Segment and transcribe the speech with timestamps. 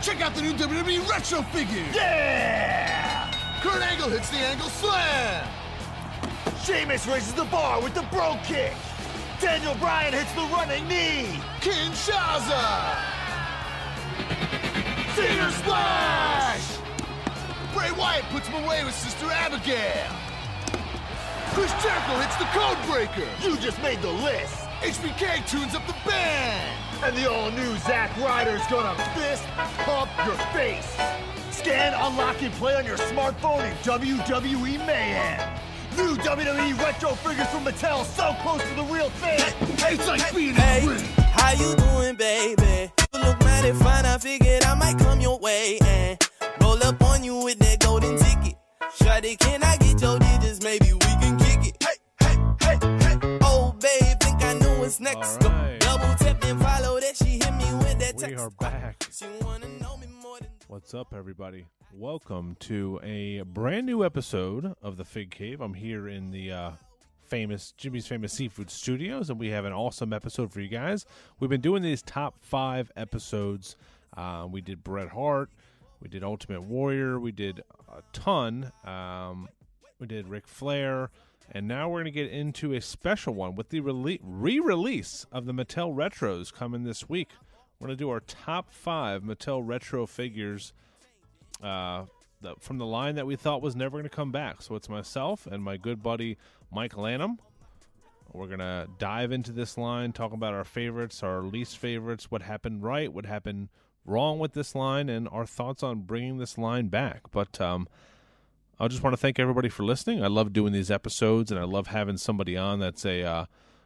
[0.00, 1.94] Check out the new WWE Retro figures!
[1.94, 3.30] Yeah!
[3.60, 5.48] Kurt Angle hits the Angle Slam!
[6.62, 8.72] Sheamus raises the bar with the bro kick!
[9.40, 11.38] Daniel Bryan hits the running knee!
[11.60, 12.96] Kinshasa!
[15.14, 16.78] Fear Splash!
[17.74, 20.10] Bray Wyatt puts him away with Sister Abigail!
[21.52, 23.28] Chris Jericho hits the code breaker!
[23.42, 24.63] You just made the list!
[24.80, 26.78] HBK tunes up the band!
[27.02, 29.44] And the all-new Zack Ryder's gonna fist
[29.84, 30.96] pump your face!
[31.50, 35.60] Scan, unlock, and play on your smartphone in WWE Mayhem!
[35.96, 39.38] New WWE retro figures from Mattel, so close to the real thing!
[39.78, 42.92] Hey, It's like being Hey, in how you doing, baby?
[43.14, 46.18] You look mighty fine, I figured I might come your way and
[46.60, 48.56] roll up on you with that golden ticket.
[48.98, 50.62] Shawty, can I get your digits?
[50.62, 50.92] Maybe
[55.04, 55.44] next.
[55.44, 55.76] Right.
[55.80, 57.14] Double tap and follow that.
[57.14, 58.26] She hit me with that text.
[58.26, 59.06] We are back.
[59.12, 61.66] She wanna know me more than What's up, everybody?
[61.92, 65.60] Welcome to a brand new episode of the Fig Cave.
[65.60, 66.70] I'm here in the uh,
[67.26, 71.04] famous Jimmy's Famous Seafood Studios, and we have an awesome episode for you guys.
[71.38, 73.76] We've been doing these top five episodes.
[74.16, 75.50] Uh, we did Bret Hart,
[76.00, 77.62] we did Ultimate Warrior, we did
[77.94, 78.72] a ton.
[78.86, 79.50] Um,
[80.00, 81.10] we did Ric Flair,
[81.54, 85.52] and now we're going to get into a special one with the re-release of the
[85.52, 87.30] Mattel Retros coming this week.
[87.78, 90.72] We're going to do our top five Mattel Retro figures
[91.62, 92.06] uh,
[92.58, 94.62] from the line that we thought was never going to come back.
[94.62, 96.38] So it's myself and my good buddy
[96.72, 97.38] Mike Lanham.
[98.32, 102.42] We're going to dive into this line, talk about our favorites, our least favorites, what
[102.42, 103.68] happened right, what happened
[104.04, 107.30] wrong with this line, and our thoughts on bringing this line back.
[107.30, 107.86] But um,
[108.78, 110.24] I just want to thank everybody for listening.
[110.24, 113.44] I love doing these episodes, and I love having somebody on that's a uh,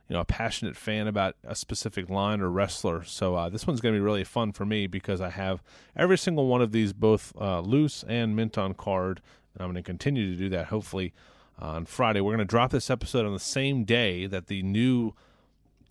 [0.08, 3.04] you know a passionate fan about a specific line or wrestler.
[3.04, 5.62] So uh, this one's going to be really fun for me because I have
[5.94, 9.20] every single one of these both uh, loose and mint on card,
[9.54, 10.66] and I'm going to continue to do that.
[10.66, 11.12] Hopefully
[11.60, 14.62] uh, on Friday, we're going to drop this episode on the same day that the
[14.62, 15.12] new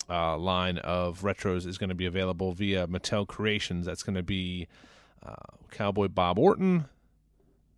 [0.10, 3.86] uh, line of retros is going to be available via Mattel Creations.
[3.86, 4.68] That's going to be
[5.24, 5.36] uh,
[5.70, 6.86] Cowboy Bob Orton.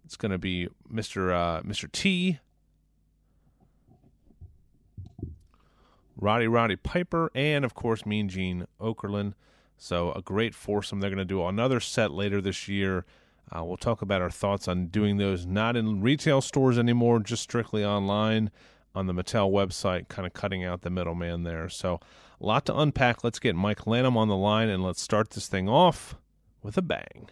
[0.09, 1.31] It's going to be Mr.
[1.31, 1.87] Uh, Mr.
[1.91, 2.39] T.
[6.17, 9.33] Roddy Roddy Piper, and of course Mean Gene Okerlund.
[9.77, 10.99] So a great foursome.
[10.99, 13.05] They're going to do another set later this year.
[13.55, 17.43] Uh, we'll talk about our thoughts on doing those not in retail stores anymore, just
[17.43, 18.49] strictly online
[18.95, 21.69] on the Mattel website, kind of cutting out the middleman there.
[21.69, 21.99] So
[22.41, 23.23] a lot to unpack.
[23.23, 26.15] Let's get Mike Lanham on the line and let's start this thing off
[26.63, 27.29] with a bang.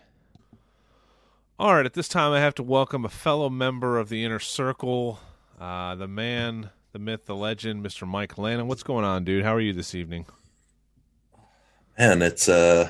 [1.60, 4.40] All right, at this time, I have to welcome a fellow member of the inner
[4.40, 5.20] circle,
[5.60, 8.08] uh, the man, the myth, the legend, Mr.
[8.08, 8.68] Mike Lanham.
[8.68, 9.44] What's going on, dude?
[9.44, 10.26] How are you this evening?
[11.98, 12.90] Man, it's uh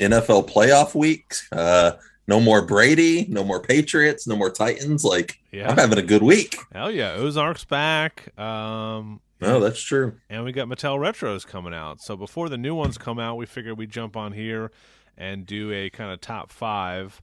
[0.00, 1.34] NFL playoff week.
[1.52, 1.92] Uh
[2.26, 5.04] no more Brady, no more Patriots, no more Titans.
[5.04, 5.70] Like Yeah.
[5.70, 6.56] I'm having a good week.
[6.72, 8.36] Hell yeah, Ozark's back.
[8.38, 10.14] Um, No, that's true.
[10.30, 12.00] and we got Mattel Retros coming out.
[12.00, 14.70] So before the new ones come out, we figured we'd jump on here
[15.18, 17.20] and do a kind of top five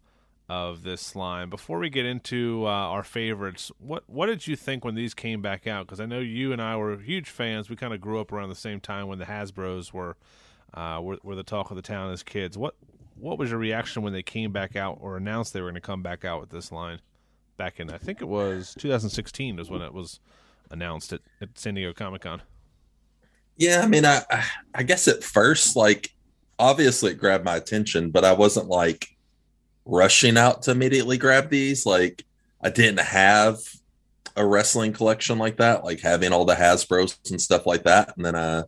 [0.49, 1.49] of this line.
[1.49, 5.41] Before we get into uh, our favorites, what what did you think when these came
[5.41, 5.85] back out?
[5.85, 7.69] Because I know you and I were huge fans.
[7.69, 10.17] We kind of grew up around the same time when the Hasbro's were,
[10.73, 12.57] uh, were were the talk of the town as kids.
[12.57, 12.75] What
[13.15, 15.81] what was your reaction when they came back out or announced they were going to
[15.81, 16.99] come back out with this line?
[17.55, 20.19] Back in I think it was 2016 was when it was
[20.71, 22.41] announced at, at San Diego Comic Con.
[23.55, 24.23] Yeah, I mean, I
[24.73, 26.13] I guess at first, like
[26.59, 29.12] obviously it grabbed my attention, but I wasn't like
[29.85, 31.85] rushing out to immediately grab these.
[31.85, 32.25] Like
[32.61, 33.59] I didn't have
[34.35, 38.15] a wrestling collection like that, like having all the Hasbro's and stuff like that.
[38.15, 38.63] And then uh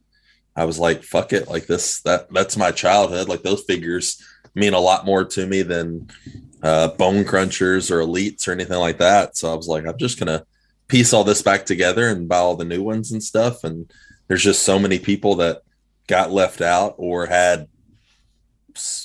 [0.58, 3.28] I was like, fuck it, like this that that's my childhood.
[3.28, 6.09] Like those figures mean a lot more to me than
[6.62, 9.38] uh bone crunchers or elites or anything like that.
[9.38, 10.46] So I was like, I'm just gonna
[10.88, 13.64] piece all this back together and buy all the new ones and stuff.
[13.64, 13.92] And
[14.28, 15.62] there's just so many people that
[16.08, 17.68] got left out or had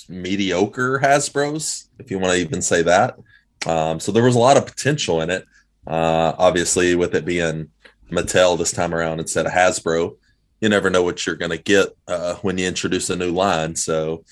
[0.09, 3.17] mediocre Hasbro's, if you want to even say that.
[3.65, 5.45] Um, so there was a lot of potential in it.
[5.85, 7.69] Uh, obviously, with it being
[8.11, 10.15] Mattel this time around instead of Hasbro,
[10.59, 13.75] you never know what you're going to get uh, when you introduce a new line.
[13.75, 14.23] So,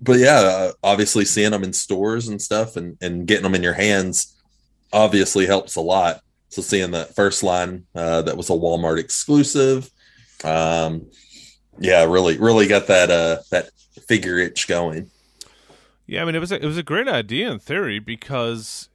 [0.00, 3.62] but yeah, uh, obviously seeing them in stores and stuff and, and getting them in
[3.62, 4.36] your hands
[4.92, 6.20] obviously helps a lot.
[6.48, 9.90] So seeing that first line uh, that was a Walmart exclusive,
[10.44, 11.06] um,
[11.78, 13.70] yeah, really, really got that uh, that
[14.06, 15.10] figure itch going.
[16.06, 18.88] Yeah, I mean it was a, it was a great idea in theory because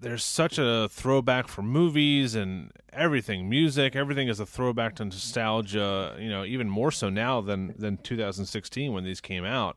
[0.00, 6.16] there's such a throwback for movies and everything, music, everything is a throwback to nostalgia.
[6.18, 9.76] You know, even more so now than than 2016 when these came out.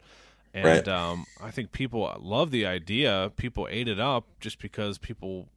[0.53, 0.87] and Right.
[0.87, 3.31] um, I think people love the idea.
[3.35, 5.49] People ate it up just because people.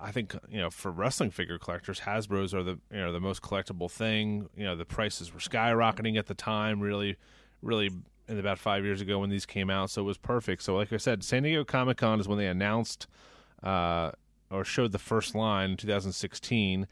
[0.00, 3.42] I think you know for wrestling figure collectors, Hasbro's are the you know the most
[3.42, 4.48] collectible thing.
[4.56, 6.80] You know the prices were skyrocketing at the time.
[6.80, 7.16] Really,
[7.66, 7.90] really
[8.28, 10.62] in about five years ago when these came out, so it was perfect.
[10.62, 13.06] So like I said, San Diego Comic Con is when they announced
[13.62, 14.12] uh,
[14.50, 16.86] or showed the first line in 2016,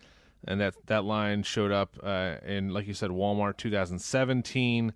[0.46, 4.92] and that that line showed up uh, in like you said Walmart 2017,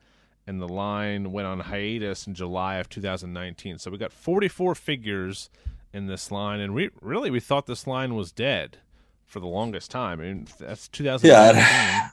[0.47, 3.79] and the line went on hiatus in July of 2019.
[3.79, 5.51] So we got 44 figures
[5.93, 8.79] in this line, and we really we thought this line was dead
[9.27, 10.21] for the longest time.
[10.21, 11.61] I mean that's 2019.
[11.63, 12.11] Yeah,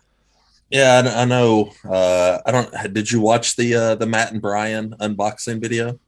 [0.74, 1.72] I, I know.
[1.88, 2.94] Uh, I don't.
[2.94, 6.00] Did you watch the uh, the Matt and Brian unboxing video?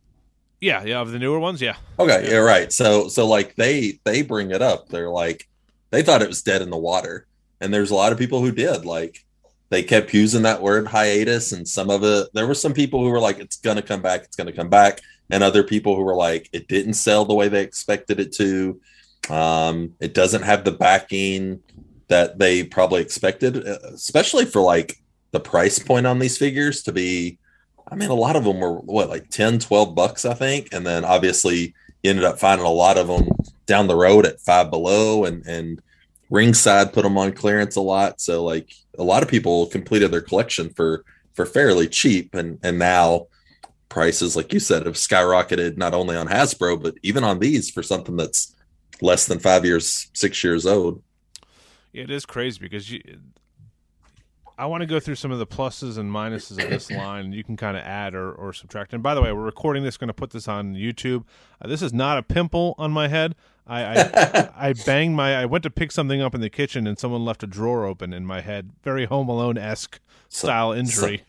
[0.60, 1.76] yeah, yeah, of the newer ones, yeah.
[2.00, 2.72] Okay, yeah, right.
[2.74, 4.90] So so like they they bring it up.
[4.90, 5.48] They're like
[5.92, 7.28] they thought it was dead in the water,
[7.62, 8.86] and there's a lot of people who did.
[8.86, 9.24] Like
[9.70, 13.10] they kept using that word hiatus, and some of it there were some people who
[13.10, 15.00] were like, "It's gonna come back, it's gonna come back,"
[15.30, 18.82] and other people who were like, "It didn't sell the way they expected it to.
[19.30, 21.60] Um, it doesn't have the backing
[22.08, 24.98] that they probably expected, uh, especially for like
[25.32, 27.38] the price point on these figures to be."
[27.90, 30.70] I mean, a lot of them were what, like 10, 12 bucks, I think.
[30.74, 31.74] And then obviously
[32.04, 33.30] you ended up finding a lot of them
[33.66, 35.82] down the road at five below and, and
[36.30, 38.20] ringside put them on clearance a lot.
[38.20, 42.36] So like a lot of people completed their collection for, for fairly cheap.
[42.36, 43.28] And, and now
[43.90, 47.84] prices, like you said, have skyrocketed not only on Hasbro, but even on these for
[47.84, 48.54] something that's
[49.02, 51.02] less than five years, six years old.
[51.94, 53.02] It is crazy because you.
[54.60, 57.32] I want to go through some of the pluses and minuses of this line.
[57.32, 58.92] You can kind of add or, or subtract.
[58.92, 61.26] And by the way, we're recording this, going to put this on YouTube.
[61.62, 63.36] Uh, this is not a pimple on my head.
[63.68, 65.36] I I, I banged my.
[65.36, 68.14] I went to pick something up in the kitchen, and someone left a drawer open
[68.14, 68.72] in my head.
[68.84, 70.00] Very Home Alone esque
[70.30, 71.24] style injury.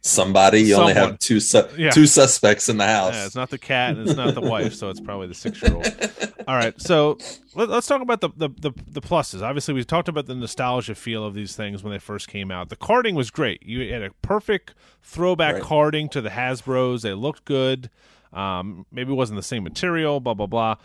[0.00, 1.90] Somebody, you only have two su- Yeah.
[1.90, 3.14] two suspects in the house.
[3.14, 5.60] Yeah, it's not the cat and it's not the wife, so it's probably the six
[5.60, 5.86] year old.
[6.48, 7.18] All right, so
[7.54, 9.42] let, us talk about the, the, the, the pluses.
[9.42, 12.68] Obviously, we talked about the nostalgia feel of these things when they first came out.
[12.70, 13.62] The carding was great.
[13.64, 15.62] You had a perfect throwback Right.
[15.62, 17.02] carding to the Hasbro's.
[17.02, 17.90] They looked good.
[18.32, 20.20] Um, maybe it wasn't the same material.
[20.20, 20.76] Blah blah blah.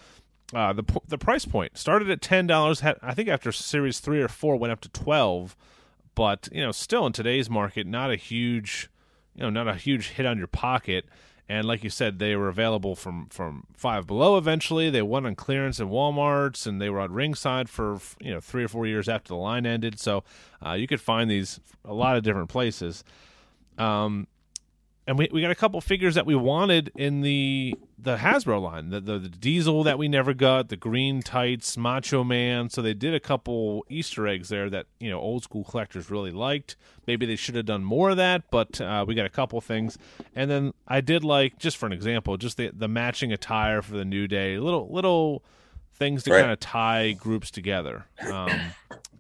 [0.53, 2.81] Uh, the the price point started at ten dollars.
[2.83, 5.55] I think after series three or four went up to twelve,
[6.15, 8.89] but you know still in today's market not a huge
[9.35, 11.05] you know not a huge hit on your pocket.
[11.49, 14.37] And like you said, they were available from from five below.
[14.37, 18.39] Eventually, they went on clearance in WalMarts, and they were on ringside for you know
[18.39, 19.99] three or four years after the line ended.
[19.99, 20.23] So
[20.65, 23.03] uh, you could find these a lot of different places.
[23.77, 24.27] Um,
[25.05, 28.89] and we, we got a couple figures that we wanted in the the Hasbro line,
[28.89, 32.69] the, the the Diesel that we never got, the Green Tights, Macho Man.
[32.69, 36.31] So they did a couple Easter eggs there that you know old school collectors really
[36.31, 36.75] liked.
[37.07, 39.97] Maybe they should have done more of that, but uh, we got a couple things.
[40.35, 43.93] And then I did like, just for an example, just the the matching attire for
[43.93, 45.43] the New Day, little little
[45.95, 46.39] things to Right.
[46.41, 48.05] kind of tie groups together.
[48.29, 48.49] Um,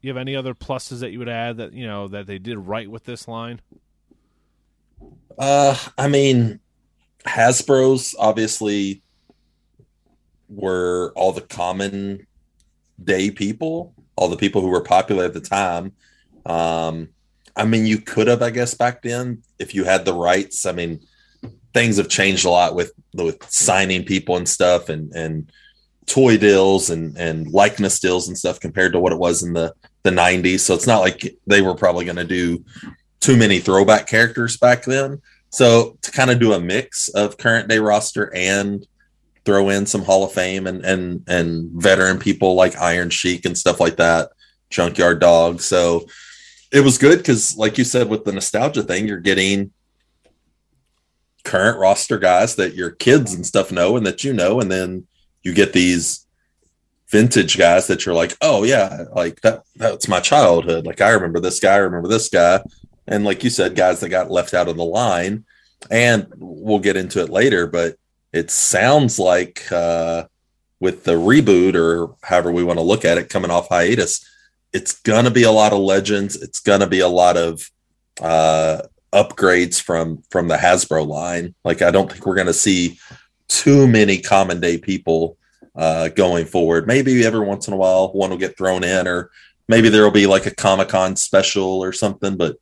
[0.01, 2.57] you have any other pluses that you would add that you know that they did
[2.57, 3.61] right with this line?
[5.37, 6.59] Uh, I mean,
[7.25, 9.01] Hasbro's obviously
[10.49, 12.27] were all the common
[13.03, 15.93] day people, all the people who were popular at the time.
[16.45, 17.09] Um,
[17.55, 20.65] I mean, you could have, I guess, back then if you had the rights.
[20.65, 20.99] I mean,
[21.73, 25.51] things have changed a lot with with signing people and stuff, and and
[26.05, 29.73] toy deals and and likeness deals and stuff compared to what it was in the
[30.03, 30.59] the 90s.
[30.59, 32.63] So it's not like they were probably going to do
[33.23, 35.21] too many throwback characters back then.
[35.49, 38.85] So to kind of do a mix of current day roster and
[39.45, 43.57] throw in some Hall of Fame and and and veteran people like Iron Sheik and
[43.57, 44.29] stuff like that,
[44.69, 45.61] Junkyard Dog.
[45.61, 46.05] So
[46.71, 49.71] it was good because, like you said, with the nostalgia thing, you're getting
[51.45, 55.07] current roster guys that your kids and stuff know and that you know, and then
[55.43, 56.25] you get these
[57.09, 60.85] vintage guys that you're like, oh yeah, like that that's my childhood.
[60.85, 62.61] Like I remember this guy, I remember this guy.
[63.07, 65.45] And like you said, guys that got left out of the line.
[65.91, 67.97] And we'll get into it later, but
[68.31, 70.25] it sounds like uh
[70.79, 74.25] with the reboot or however we want to look at it coming off hiatus,
[74.71, 76.41] it's gonna be a lot of legends.
[76.41, 77.69] It's gonna be a lot of
[78.21, 78.83] uh
[79.13, 81.53] upgrades from from the Hasbro line.
[81.63, 82.97] Like I don't think we're gonna see
[83.47, 85.37] too many common day people
[85.75, 86.87] uh, going forward.
[86.87, 89.31] Maybe every once in a while one will get thrown in, or
[89.67, 92.37] maybe there will be like a Comic Con special or something.
[92.37, 92.57] But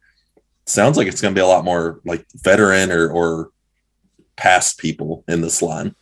[0.65, 3.49] sounds like it's going to be a lot more like veteran or or
[4.35, 5.95] past people in this line.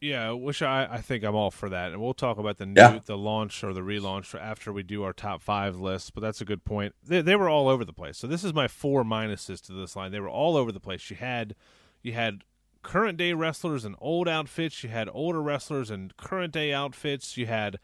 [0.00, 2.80] Yeah, which I, I think I'm all for that, and we'll talk about the new
[2.80, 3.00] Yeah.
[3.04, 6.14] the launch or the relaunch after we do our top five list.
[6.14, 6.94] But that's a good point.
[7.04, 8.16] They, they were all over the place.
[8.16, 10.12] So this is my four minuses to this line.
[10.12, 11.10] They were all over the place.
[11.10, 11.56] You had
[12.02, 12.42] you had
[12.82, 14.84] current day wrestlers and old outfits.
[14.84, 17.36] You had older wrestlers and current day outfits.
[17.36, 17.78] You had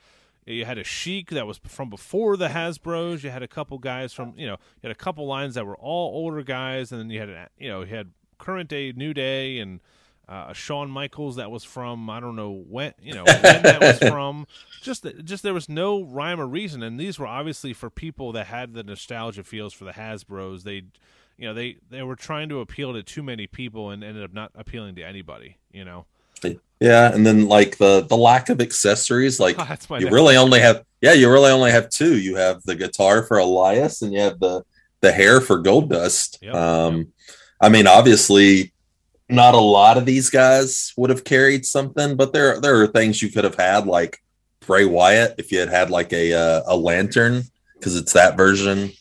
[0.47, 3.25] you had a Sheik that was from before the Hasbro's.
[3.25, 5.77] You had a couple guys from you know you had a couple lines that were
[5.77, 9.59] all older guys, and then you had you know you had current day New Day
[9.59, 9.81] and
[10.29, 13.99] uh, Shawn Michaels that was from I don't know when you know when that was
[14.11, 14.47] from.
[14.83, 18.47] Just just there was no rhyme or reason, and these were obviously for people that
[18.47, 20.65] had the nostalgia feels for the Hasbro's.
[20.65, 20.83] They
[21.37, 24.33] you know they they were trying to appeal to too many people and ended up
[24.33, 25.59] not appealing to anybody.
[25.73, 26.07] You know.
[26.81, 30.85] Yeah, and then like the the lack of accessories, like That's you really only have
[31.01, 32.19] yeah, you really only have two.
[32.19, 34.65] You have the guitar for Elias, and you have the
[35.01, 36.39] the hair for Gold Dust.
[36.43, 37.13] Yep, Um,
[37.61, 38.73] I mean, obviously,
[39.29, 43.23] not a lot of these guys would have carried something, but there there are things
[43.23, 44.19] you could have had, like
[44.67, 47.45] Bray Wyatt, if you had had like a uh, a lantern,
[47.79, 48.93] because it's that version,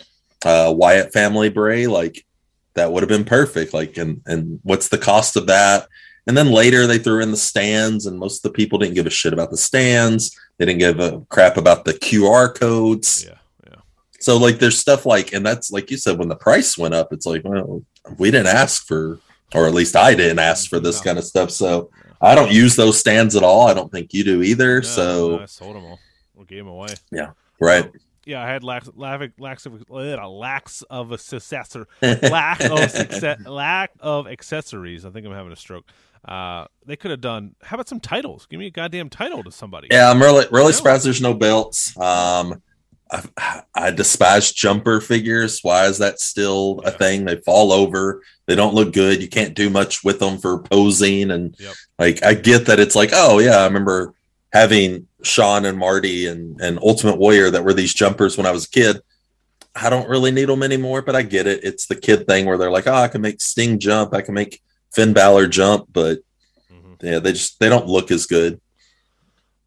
[0.45, 2.23] uh, Wyatt family Bray, like
[2.75, 3.73] that would have been perfect.
[3.73, 5.87] Like, and and what's the cost of that?
[6.27, 9.07] And then later they threw in the stands, and most of the people didn't give
[9.07, 10.37] a shit about the stands.
[10.57, 13.25] They didn't give a crap about the QR codes.
[13.27, 13.37] Yeah,
[13.69, 13.81] yeah.
[14.19, 17.11] So like there's stuff like and that's like you said when the price went up
[17.11, 17.83] it's like well
[18.17, 19.19] we didn't ask for
[19.53, 21.03] or at least I didn't ask for this No.
[21.03, 21.89] kind of stuff so
[22.21, 25.39] I don't use those stands at all I don't think you do either No, so
[25.41, 25.99] I sold them all
[26.35, 26.93] We gave them away.
[27.11, 27.31] Yeah.
[27.59, 27.91] Right
[28.25, 33.45] Yeah, I had lax, lack, lacks of uh, lacks of a successor, lack of success,
[33.45, 35.03] lack of accessories.
[35.05, 35.85] I think I'm having a stroke.
[36.27, 37.55] Uh, they could have done.
[37.61, 38.45] How about some titles?
[38.49, 39.87] Give me a goddamn title to somebody.
[39.91, 42.61] yeah I'm really really surprised there's no belts um
[43.11, 48.55] I, I despise jumper figures why is that still a thing they fall over they
[48.55, 51.73] don't look good you can't do much with them for posing and Yep.
[51.99, 54.13] like I get that it's like oh yeah I remember
[54.53, 58.65] having Shawn and Marty and and Ultimate Warrior that were these jumpers when I was
[58.65, 59.01] a kid.
[59.75, 61.63] I don't really need them anymore, but I get it.
[61.63, 64.35] It's the kid thing where they're like, oh, I can make Sting jump, I can
[64.35, 64.61] make
[64.93, 66.19] Finn Balor jump, but
[66.71, 66.97] Mhm.
[67.01, 68.59] yeah, they just they don't look as good.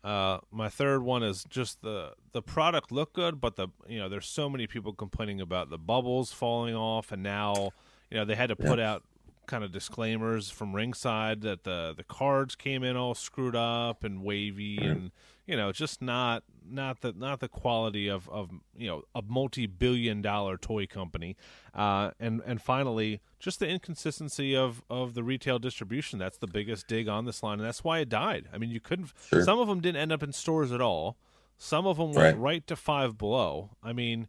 [0.05, 4.09] Uh, my third one is just the the product looked good, but the you know
[4.09, 7.73] there's so many people complaining about the bubbles falling off, and now
[8.11, 9.03] you know they had to put out
[9.47, 14.23] kind of disclaimers from ringside that the the cards came in all screwed up and
[14.23, 15.11] wavy, and
[15.47, 19.67] you know just not not the not the quality of of you know a multi
[19.67, 21.37] billion dollar toy company,
[21.75, 26.19] uh, and and finally just the inconsistency of of the retail distribution.
[26.19, 28.49] That's the biggest dig on this line, and that's why it died.
[28.53, 29.13] I mean, you couldn't.
[29.29, 29.43] Sure.
[29.45, 31.17] Some of them didn't end up in stores at all.
[31.59, 32.39] Some of them went Right.
[32.39, 33.71] right to Five Below.
[33.83, 34.29] I mean,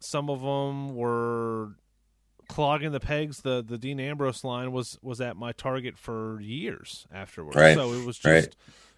[0.00, 1.76] some of them were
[2.48, 3.42] clogging the pegs.
[3.42, 7.56] The the Dean Ambrose line was was at my Target for years afterwards.
[7.56, 7.74] Right.
[7.76, 8.56] So it was just Right.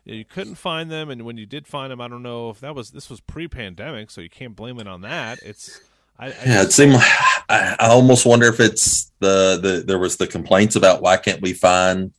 [0.09, 2.61] Yeah, you couldn't find them, and when you did find them, I don't know if
[2.61, 5.39] that was this was pre-pandemic, so you can't blame it on that.
[5.45, 5.81] It's
[6.19, 6.95] I, I Yeah, it seemed.
[7.51, 11.43] I, I almost wonder if it's the the there was the complaints about why can't
[11.43, 12.13] we find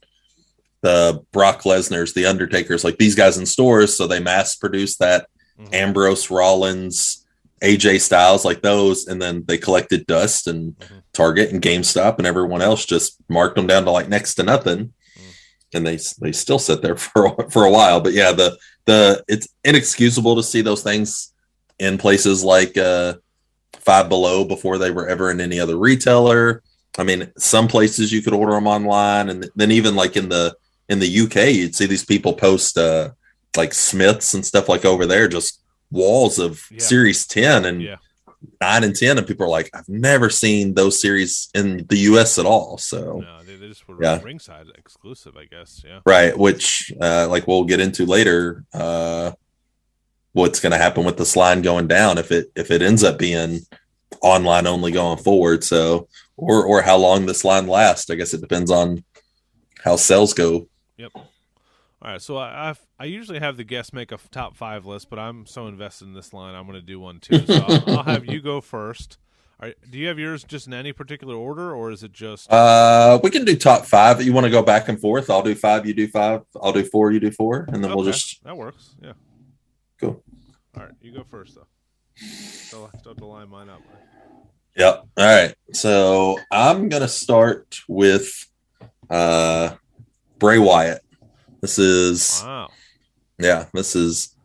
[0.81, 5.27] the Brock Lesnar's, the Undertaker's, like these guys in stores, so they mass produce that
[5.59, 5.73] Mhm.
[5.73, 7.25] Ambrose Rollins,
[7.61, 11.01] AJ Styles, like those, and then they collected dust and Mhm.
[11.11, 14.93] Target and GameStop and everyone else just marked them down to like next to nothing.
[15.73, 17.99] And they they still sit there for a- for a while.
[18.01, 21.33] But yeah, the the it's inexcusable to see those things
[21.79, 23.15] in places like uh,
[23.79, 26.61] Five Below before they were ever in any other retailer.
[26.97, 30.55] I mean, some places you could order them online, and then even like in the
[30.89, 33.11] in the UK, you'd see these people post uh,
[33.55, 35.61] like Smiths and stuff like over there, just
[35.91, 36.79] walls of Yeah.
[36.79, 37.95] Series Ten and yeah.
[38.61, 42.37] Nine and ten, and people are like, I've never seen those series in the US
[42.39, 42.77] at all.
[42.77, 44.21] So No, they, they just were Yeah.
[44.23, 45.83] ringside exclusive, I guess.
[45.85, 45.99] Yeah.
[46.05, 48.63] right, which uh, like we'll get into later.
[48.73, 49.31] Uh,
[50.33, 53.17] what's going to happen with this line going down if it if it ends up
[53.17, 53.59] being
[54.21, 55.63] online only going forward?
[55.63, 58.09] So or or how long this line lasts?
[58.09, 59.03] I guess it depends on
[59.83, 60.67] how sales go.
[60.97, 61.11] Yep.
[62.01, 65.09] All right, so I I've, I usually have the guests make a top five list,
[65.09, 67.45] but I'm so invested in this line, I'm going to do one too.
[67.45, 69.17] So I'll, I'll have you go first.
[69.61, 72.49] All right, do you have yours just in any particular order, or is it just?
[72.49, 74.23] Uh, we can do top five.
[74.23, 75.29] You want to go back and forth?
[75.29, 75.85] I'll do five.
[75.85, 76.43] You do five.
[76.61, 77.11] I'll do four.
[77.11, 78.95] You do four, and then we'll just that works.
[79.03, 79.13] Yeah.
[79.99, 80.23] Cool.
[80.77, 82.89] All right, you go first though.
[83.05, 83.81] Have to line mine up.
[84.77, 85.03] Yep.
[85.17, 85.53] All right.
[85.73, 88.31] So I'm gonna start with
[89.09, 89.75] uh
[90.37, 91.01] Bray Wyatt.
[91.61, 92.69] This is Wow.
[93.37, 94.35] yeah, this is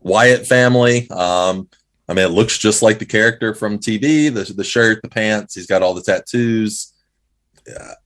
[0.00, 1.08] Wyatt family.
[1.10, 1.68] Um,
[2.08, 4.32] I mean, it looks just like the character from TV.
[4.32, 5.54] The the shirt, the pants.
[5.54, 6.92] He's got all the tattoos.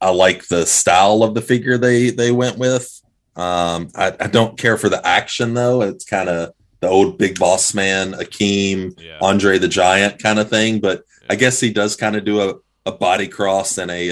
[0.01, 3.01] I like the style of the figure they they went with.
[3.35, 5.83] Um, I, I don't care for the action though.
[5.83, 9.19] It's kind of the old Big Boss Man, Akeem, Yeah.
[9.21, 10.81] Andre the Giant kind of thing.
[10.81, 12.55] But I guess he does kind of do a,
[12.87, 14.11] a body cross and a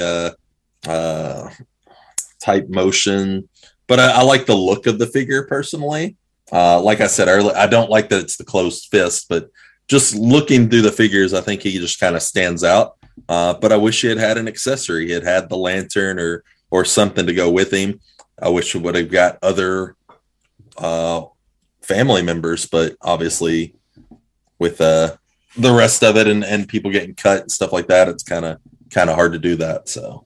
[0.86, 1.50] uh, uh,
[2.42, 3.48] type motion,
[3.86, 6.16] but I, I like the look of the figure personally.
[6.52, 9.50] Uh, like I said earlier, I don't like that it's the closed fist, but
[9.88, 12.96] just looking through the figures, I think he just kind of stands out.
[13.28, 15.06] Uh, but I wish he had had an accessory.
[15.06, 18.00] He had had the lantern or or something to go with him.
[18.40, 19.96] I wish we would have got other
[20.76, 21.22] uh,
[21.80, 23.74] family members, but obviously
[24.58, 25.16] with uh,
[25.56, 28.44] the rest of it and, and people getting cut and stuff like that, it's kind
[28.44, 28.58] of
[28.90, 29.88] kind of hard to do that.
[29.88, 30.24] So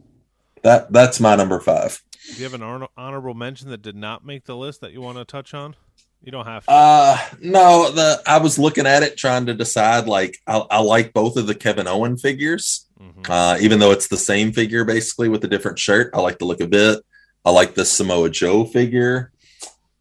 [0.63, 2.03] that that's my number five.
[2.27, 5.19] Do you have an honorable mention that did not make the list that you want
[5.19, 5.75] to touch on?
[6.23, 6.71] You don't have to.
[6.73, 11.15] Uh no, the I was looking at it trying to decide like I, I like
[11.15, 12.87] both of the Kevin Owen figures.
[13.01, 13.27] Mhm.
[13.29, 16.11] Uh even though it's the same figure basically with a different shirt.
[16.13, 17.03] I like the look of it.
[17.45, 19.33] I like the Samoa Joe figure.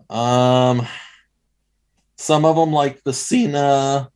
[0.09, 0.85] Um
[2.17, 4.09] some of them like the Cena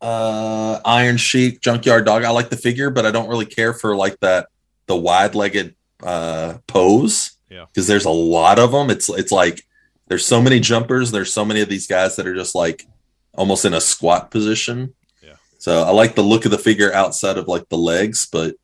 [0.00, 2.24] uh Iron Sheik Junkyard Dog.
[2.24, 4.48] I like the figure, but I don't really care for like that
[4.86, 7.32] the wide-legged uh pose.
[7.50, 7.66] Yeah.
[7.66, 8.90] Because there's a lot of them.
[8.90, 9.66] It's it's like
[10.08, 11.10] there's so many jumpers.
[11.10, 12.86] There's so many of these guys that are just like
[13.34, 14.94] almost in a squat position.
[15.22, 15.36] Yeah.
[15.58, 18.56] So I like the look of the figure outside of like the legs, but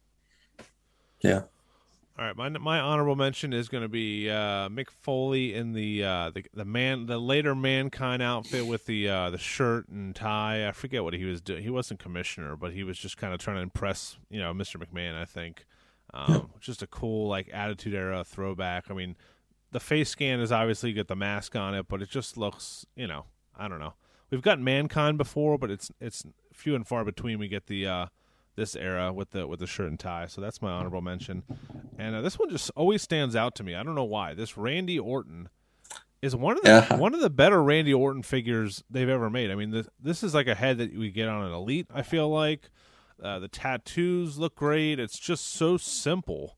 [1.21, 1.42] yeah.
[2.18, 6.02] All right, my my honorable mention is going to be uh, Mick Foley in the,
[6.02, 10.66] uh, the the man the later mankind outfit with the uh, the shirt and tie.
[10.66, 11.62] I forget what he was doing.
[11.62, 14.83] He wasn't commissioner, but he was just kind of trying to impress you know Mr.
[14.85, 15.14] McMahon.
[15.14, 15.64] I think
[16.14, 18.90] um, just a cool like attitude era throwback.
[18.90, 19.16] I mean,
[19.72, 23.06] the face scan is obviously got the mask on it, but it just looks you
[23.06, 23.24] know
[23.56, 23.94] I don't know.
[24.30, 27.38] We've got mankind before, but it's it's few and far between.
[27.38, 28.06] We get the uh,
[28.56, 30.26] this era with the with the shirt and tie.
[30.26, 31.42] So that's my honorable mention.
[31.98, 33.74] And uh, this one just always stands out to me.
[33.74, 34.34] I don't know why.
[34.34, 35.48] This Randy Orton
[36.20, 36.96] is one of the Yeah.
[36.96, 39.50] one of the better Randy Orton figures they've ever made.
[39.50, 41.86] I mean, this this is like a head that we get on an elite.
[41.94, 42.70] I feel like
[43.22, 44.98] uh, the tattoos look great.
[44.98, 46.56] It's just so simple.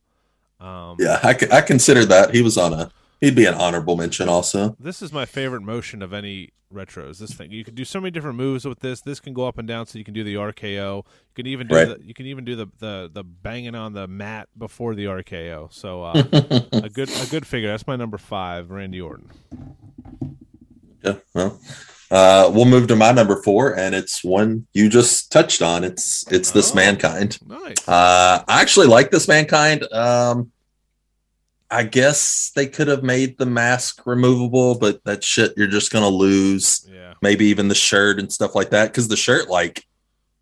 [0.59, 4.75] Um, yeah, I consider that he was on a he'd be an honorable mention also.
[4.79, 7.17] This is my favorite motion of any retros.
[7.17, 9.01] This thing you can do so many different moves with this.
[9.01, 10.97] This can go up and down, so you can do the RKO.
[10.97, 11.87] You can even do Right.
[11.87, 15.73] the, you can even do the, the the banging on the mat before the RKO.
[15.73, 16.23] So uh,
[16.73, 17.69] a good a good figure.
[17.69, 19.31] That's my number five, Randy Orton.
[21.03, 21.15] Yeah.
[21.33, 21.59] Well,
[22.11, 25.83] uh, we'll move to my number four, and it's one you just touched on.
[25.83, 26.75] It's it's this Oh.
[26.75, 27.39] mankind.
[27.47, 27.87] Nice.
[27.87, 29.83] Uh, I actually like this mankind.
[29.93, 30.51] Um,
[31.69, 36.09] I guess they could have made the mask removable, but that shit you're just gonna
[36.09, 36.85] lose.
[36.91, 37.13] yeah.
[37.21, 39.85] Maybe even the shirt and stuff like that, because the shirt, like,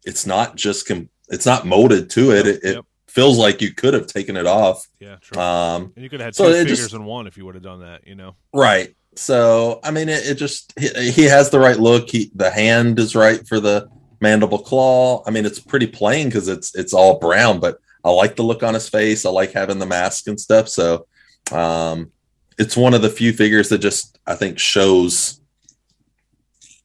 [0.05, 2.45] it's not just com- it's not molded to it.
[2.45, 2.85] Yep, It, it yep.
[3.07, 4.87] feels like you could have taken it off.
[4.99, 5.17] Yeah.
[5.21, 5.39] True.
[5.39, 7.53] Um, and you could have had so two figures just- in one if you would
[7.55, 8.07] have done that.
[8.07, 8.35] You know.
[8.53, 8.95] Right.
[9.15, 12.09] So I mean, it, it just he, he has the right look.
[12.09, 13.89] He the hand is right for the
[14.21, 15.23] mandible claw.
[15.25, 18.63] I mean, it's pretty plain because it's it's all brown, but I like the look
[18.63, 19.25] on his face.
[19.25, 20.69] I like having the mask and stuff.
[20.69, 21.07] So
[21.51, 22.11] um,
[22.57, 25.41] it's one of the few figures that just I think shows.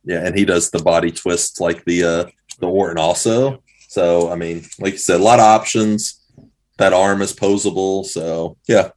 [0.04, 2.24] Yeah, and he does the body twists like the uh
[2.58, 3.62] the Orton also.
[3.88, 6.20] So I mean, like you said, a lot of options.
[6.78, 8.04] That arm is posable.
[8.04, 8.90] So yeah,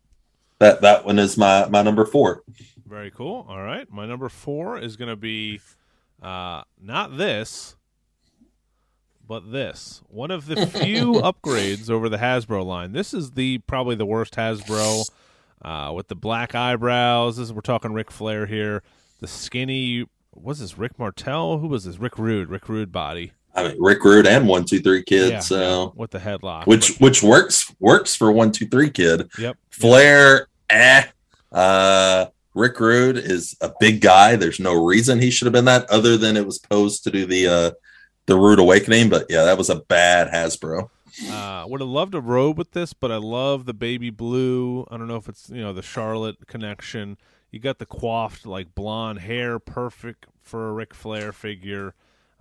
[0.60, 2.44] that that one is my my number four.
[2.88, 3.46] Very cool.
[3.50, 3.92] All right.
[3.92, 5.60] My number four is going to be
[6.22, 7.76] uh, not this,
[9.28, 10.02] but this.
[10.08, 12.94] One of the few upgrades over the Hasbro line.
[12.94, 15.10] This is the probably the worst Hasbro
[15.62, 17.38] uh, with the black eyebrows.
[17.38, 18.84] This is, we're talking Ric Flair here.
[19.20, 20.06] The skinny.
[20.34, 21.58] Was this Rick Martel?
[21.58, 21.98] Who was this?
[21.98, 22.50] Rick Rude.
[22.50, 23.34] Rick Rude body.
[23.56, 25.32] I mean, Rick Rude and One Two Three Kid.
[25.32, 26.68] Yeah, so yeah, with the headlock.
[26.68, 29.30] which which works works for One Two Three Kid.
[29.40, 29.58] Yep.
[29.72, 31.06] Flair, eh.
[31.52, 34.36] Uh, Rick Rude is a big guy.
[34.36, 37.26] There's no reason he should have been that, other than it was posed to do
[37.26, 37.72] the uh
[38.26, 39.10] the Rude Awakening.
[39.10, 40.90] But yeah, that was a bad Hasbro.
[41.30, 44.86] Uh, would have loved a robe with this, but I love the baby blue.
[44.92, 47.18] I don't know if it's you know the Charlotte connection.
[47.52, 51.96] You got the coiffed like blonde hair, perfect for a Ric Flair figure.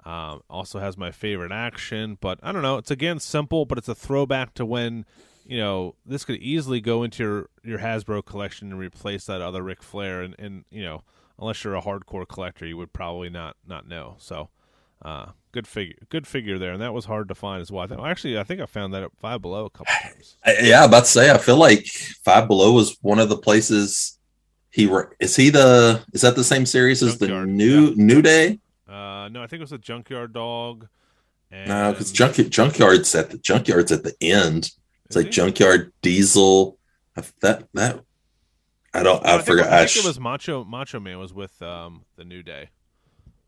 [0.05, 2.77] Um, also has my favorite action, but I don't know.
[2.77, 5.05] It's again simple, but it's a throwback to when
[5.47, 9.63] you know this could easily go into your your Hasbro collection and replace that other
[9.63, 10.23] Ric Flair.
[10.23, 11.03] And, and you know,
[11.39, 14.17] unless you're a hardcore collector, you would probably not not know.
[14.19, 14.51] So.
[15.03, 17.85] Uh, good figure, good figure there, and that was hard to find as well.
[17.85, 20.39] I think, actually, I think I found that at Five Below a couple times.
[20.63, 21.31] Yeah, I'm about to say.
[21.31, 24.19] I feel like Five Below was one of the places
[24.71, 27.95] he re- is he the is that the same series as the new yeah.
[27.97, 28.59] New Day?
[28.89, 30.89] Uh, no, I think it was a Junkyard Dog.
[31.51, 34.71] And No, because junk junkyard's at the junkyard's at the end.
[35.11, 35.33] Is It's like he?
[35.33, 36.79] junkyard diesel.
[37.17, 38.01] I- That that
[38.95, 39.23] I don't.
[39.23, 39.67] No, I, think, forgot.
[39.73, 42.71] I I think sh- it was Macho Macho Man was with um the New Day.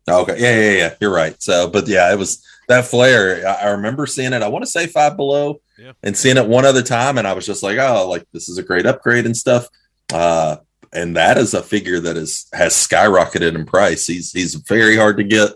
[0.09, 0.95] Okay, yeah, yeah, yeah.
[0.99, 1.39] You're right.
[1.41, 3.47] So, but yeah, it was that Flair.
[3.47, 4.41] I, I remember seeing it.
[4.41, 5.91] I want to say five below, Yeah.
[6.01, 8.57] and seeing it one other time, and I was just like, oh, like this is
[8.57, 9.67] a great upgrade and stuff.
[10.11, 10.57] Uh,
[10.93, 14.07] and that is a figure that is has skyrocketed in price.
[14.07, 15.51] He's he's very hard to get,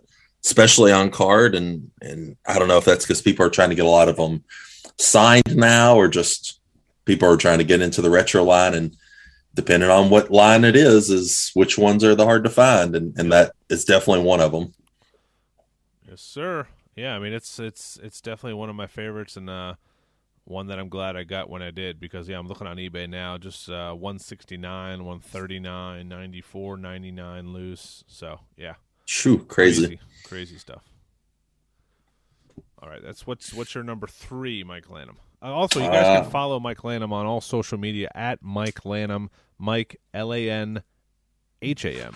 [0.46, 3.76] especially on card, and and I don't know if that's because people are trying to
[3.76, 4.44] get a lot of them
[4.98, 6.60] signed now, or just
[7.06, 8.96] people are trying to get into the retro line and
[9.56, 13.16] depending on what line it is is which ones are the hard to find and,
[13.20, 14.74] and that is definitely one of them
[16.14, 16.68] Yes, sir.
[16.96, 19.74] Yeah, I mean it's it's it's definitely one of my favorites and uh
[20.44, 23.10] one that I'm glad I got when I did because yeah, I'm looking on eBay
[23.10, 28.04] now just uh 169, 139, 94, 99 loose.
[28.06, 28.76] So, yeah.
[29.06, 29.88] Shoo, crazy.
[29.88, 30.84] Crazy, crazy stuff.
[32.82, 35.18] All right, that's what's what's your number 3, Mike Lanham.
[35.42, 38.86] Uh, also, you guys Uh, can follow Mike Lanham on all social media at Mike
[38.86, 40.84] Lanham, Mike L A N
[41.62, 42.16] H A M.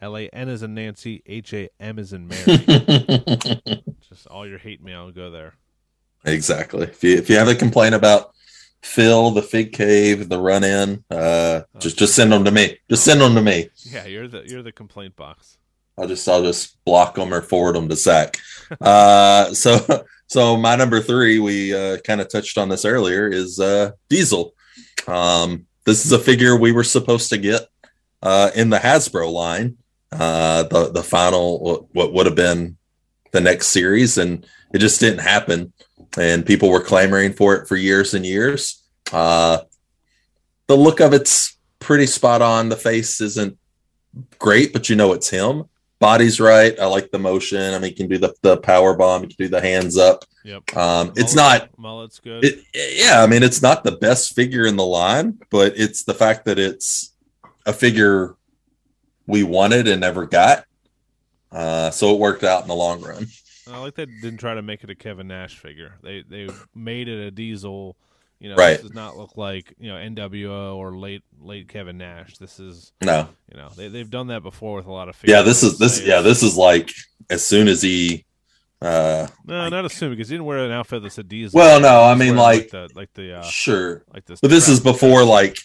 [0.00, 2.44] L A N is in Nancy, H A M is in Mary.
[4.08, 5.54] Just all your hate mail go there.
[6.24, 8.32] exactly if you if you have a complaint about
[8.82, 13.04] phil the fig cave the run in uh just just send them to me just
[13.04, 15.58] send them to me Yeah, you're the you're the complaint box.
[15.98, 18.38] I'll just I'll just block them or forward them to Zach.
[18.80, 23.60] Uh, so so my number three, we uh, kind of touched on this earlier, is
[23.60, 24.54] uh, Diesel.
[25.06, 27.68] Um, this is a figure we were supposed to get
[28.22, 29.76] uh, in the Hasbro line,
[30.10, 32.78] uh, the the final what would have been
[33.32, 35.74] the next series, and it just didn't happen.
[36.16, 38.82] And people were clamoring for it for years and years.
[39.12, 39.58] Uh,
[40.66, 42.70] the look of it's pretty spot on.
[42.70, 43.58] The face isn't
[44.38, 45.64] great, but you know it's him
[46.02, 46.78] body's right.
[46.78, 47.72] I like the motion.
[47.72, 49.22] I mean, he can do the, the power bomb.
[49.22, 50.24] He can do the hands up.
[50.44, 50.76] Yep.
[50.76, 52.44] Um, it's Mullet- not, mullet's good.
[52.44, 56.12] it, yeah, I mean, it's not the best figure in the line, but it's the
[56.14, 57.14] fact that it's
[57.64, 58.34] a figure
[59.26, 60.64] we wanted and never got.
[61.50, 63.26] Uh, so it worked out in the long run.
[63.70, 65.94] I like that they didn't try to make it a Kevin Nash figure.
[66.02, 67.96] They they made it a Diesel.
[68.42, 68.72] You know, Right.
[68.72, 72.38] this does not look like you know NWO or late late Kevin Nash.
[72.38, 75.42] This is No, you know they they've done that before with a lot of yeah,
[75.42, 76.02] this is this.
[76.04, 76.90] Yeah, this is like
[77.30, 78.24] as soon as he.
[78.80, 81.56] Uh, No, not assuming because he didn't wear an outfit that said Diesel.
[81.56, 84.40] well, no, I mean wearing, like the like the uh, sure, like this.
[84.40, 85.56] but this is before like,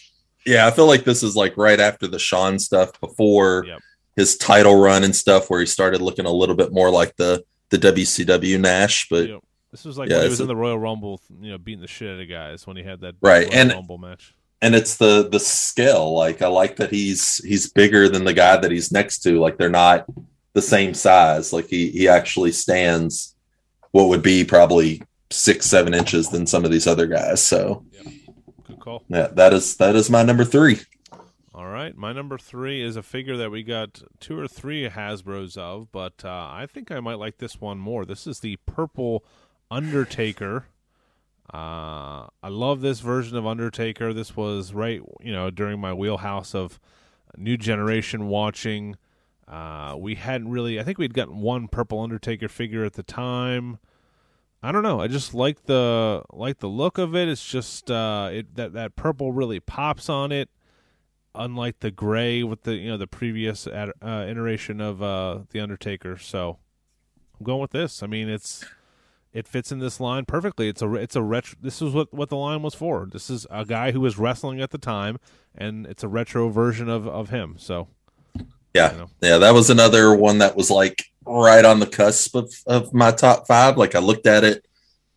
[0.46, 3.64] yeah, I feel like this is like right after the Shawn stuff before.
[3.66, 3.80] Yep.
[4.16, 7.42] his title run and stuff where he started looking a little bit more like the
[7.70, 9.40] the WCW Nash, but Yep.
[9.70, 11.80] This was like Yeah, when he was a- in the Royal Rumble, you know, beating
[11.82, 14.34] the shit out of guys when he had that Right, Royal and- Rumble match.
[14.62, 16.14] and it's the the scale.
[16.14, 19.38] Like I like that he's he's bigger than the guy that he's next to.
[19.38, 20.06] Like they're not
[20.54, 21.52] the same size.
[21.52, 23.34] Like he he actually stands
[23.92, 27.42] what would be probably six seven inches than some of these other guys.
[27.42, 27.84] So
[28.66, 29.02] Good call.
[29.08, 30.80] yeah, that is that is my number three.
[31.54, 35.56] All right, my number three is a figure that we got two or three Hasbro's
[35.56, 38.04] of, but uh, I think I might like this one more.
[38.04, 39.24] This is the purple
[39.70, 40.66] Undertaker.
[41.52, 44.12] Uh, I love this version of Undertaker.
[44.12, 46.78] This was right, you know, during my wheelhouse of
[47.36, 48.96] new generation watching.
[49.46, 50.78] Uh, we hadn't really.
[50.78, 53.78] I think we'd gotten one purple Undertaker figure at the time.
[54.62, 55.00] I don't know.
[55.00, 57.28] I just like the like the look of it.
[57.28, 60.50] It's just uh, it that that purple really pops on it
[61.34, 65.60] unlike the gray with the you know the previous ad, uh, iteration of uh, the
[65.60, 66.18] Undertaker.
[66.18, 66.58] So
[67.38, 68.02] I'm going with this.
[68.02, 68.64] I mean, it's
[69.32, 70.68] it fits in this line perfectly.
[70.68, 71.58] It's a it's a retro.
[71.60, 73.06] This is what what the line was for.
[73.10, 75.18] This is a guy who was wrestling at the time,
[75.56, 77.56] and it's a retro version of of him.
[77.58, 77.88] So
[78.74, 78.92] Yeah.
[78.92, 82.52] you know, Yeah, that was another one that was like right on the cusp of,
[82.66, 83.76] of my top five.
[83.76, 84.66] Like I looked at it,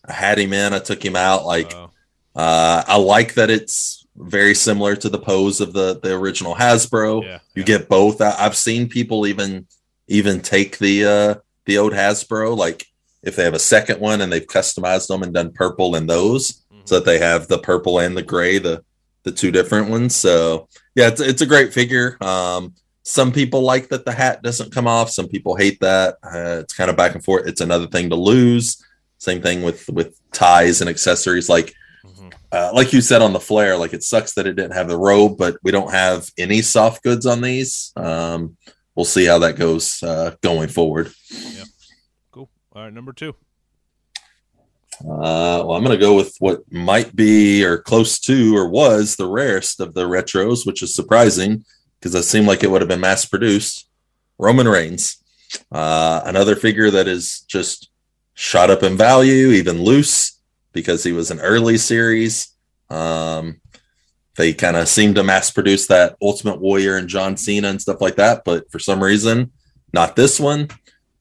[0.06, 1.46] I had him in, I took him out.
[1.46, 1.88] Like uh,
[2.36, 7.24] Uh, I like that it's very similar to the pose of the the original Hasbro.
[7.24, 7.64] yeah, You yeah.
[7.64, 8.22] get both.
[8.22, 9.68] I, I've seen people even
[10.08, 12.86] even take the uh, the old Hasbro, like
[13.24, 16.52] if they have a second one and they've customized them and done purple in those,
[16.74, 16.82] Mhm.
[16.86, 18.84] so that they have the purple and the gray, the
[19.24, 20.16] the two different ones.
[20.16, 22.18] So yeah, it's it's a great figure.
[22.22, 25.12] Um, some people like that the hat doesn't come off.
[25.12, 26.16] Some people hate that.
[26.24, 27.48] Uh, it's kind of back and forth.
[27.48, 28.78] It's another thing to lose.
[29.20, 31.50] Same thing with with ties and accessories.
[31.50, 32.34] Like Mhm.
[32.52, 34.98] uh, like you said on the Flair, like it sucks that it didn't have the
[34.98, 37.92] robe, but we don't have any soft goods on these.
[37.96, 38.58] Um,
[38.96, 41.12] we'll see how that goes uh, going forward.
[41.32, 41.66] cool.
[42.74, 43.36] All right, number two.
[45.02, 49.16] Uh, well, I'm going to go with what might be or close to or was
[49.16, 51.66] the rarest of the retros, which is surprising
[52.00, 53.90] because it seemed like it would have been mass produced.
[54.38, 55.18] Roman Reigns,
[55.72, 57.90] uh, another figure that is just
[58.36, 60.40] shot up in value, even loose
[60.72, 62.56] because he was an early series.
[62.90, 63.60] Um,
[64.38, 68.00] they kind of seemed to mass produce that Ultimate Warrior and John Cena and stuff
[68.02, 69.52] like that, but for some reason,
[69.94, 70.70] not this one.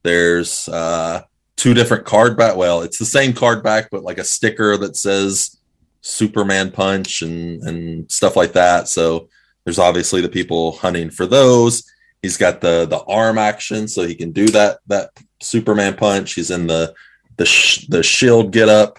[0.02, 1.22] There's uh,
[1.60, 2.56] two different card back.
[2.56, 5.58] Well, it's the same card back, but like a sticker that says
[6.00, 8.88] Superman Punch and and stuff like that.
[8.88, 9.28] So
[9.64, 11.84] there's obviously the people hunting for those.
[12.22, 15.10] He's got the the arm action, so he can do that that
[15.42, 16.32] Superman punch.
[16.32, 16.94] He's in the
[17.36, 18.98] the sh- the shield get up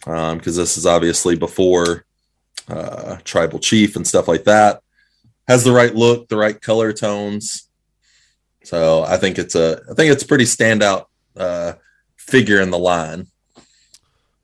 [0.00, 2.04] because um, this is obviously before
[2.68, 4.80] uh, tribal chief and stuff like that.
[5.48, 7.68] Has the right look, the right color tones.
[8.62, 11.72] So I think it's a I think it's a pretty standout uh,
[12.26, 13.28] figure in the line.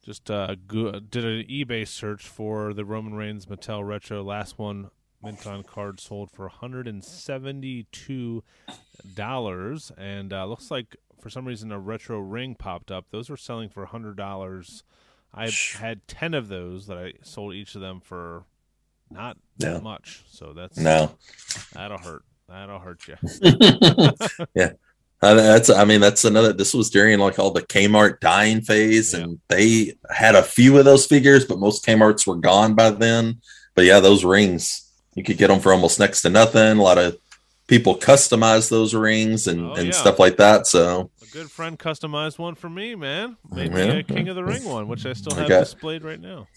[0.05, 4.23] Just uh, go- did an eBay search for the Roman Reigns Mattel Retro.
[4.23, 4.91] Last one
[5.23, 8.43] mint on card sold for 172
[9.15, 13.07] dollars, and uh, looks like for some reason a retro ring popped up.
[13.11, 14.83] Those were selling for hundred dollars.
[15.33, 18.45] I had ten of those that I sold each of them for
[19.11, 20.25] not that much.
[20.29, 21.13] So that's No,
[21.73, 22.25] that'll hurt.
[22.49, 23.17] That'll hurt you.
[24.55, 24.73] yeah.
[25.23, 29.15] Uh, that's I mean that's another this was during like all the Kmart dying phase
[29.15, 29.21] Yeah.
[29.21, 33.41] and they had a few of those figures but most Kmarts were gone by then
[33.77, 36.99] but yeah those rings you could get them for almost next to nothing a lot
[36.99, 37.17] of
[37.69, 39.93] people customize those rings and, Oh, and yeah.
[39.93, 43.37] stuff like that so A good friend customized one for me, man.
[43.51, 43.87] Made Yeah.
[43.95, 46.21] me a King of the Ring one, which I still I have got- displayed right
[46.21, 46.49] now.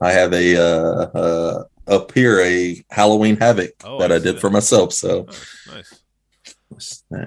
[0.00, 4.36] I have a uh, uh up here a Halloween Havoc Oh, that I I, did
[4.36, 4.40] that.
[4.40, 5.26] for myself so
[5.66, 7.26] Nice, nice.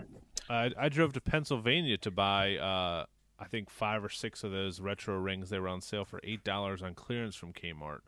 [0.49, 3.05] I, I drove to Pennsylvania to buy, uh,
[3.39, 5.49] I think five or six of those retro rings.
[5.49, 8.01] They were on sale for eight dollars on clearance from Kmart.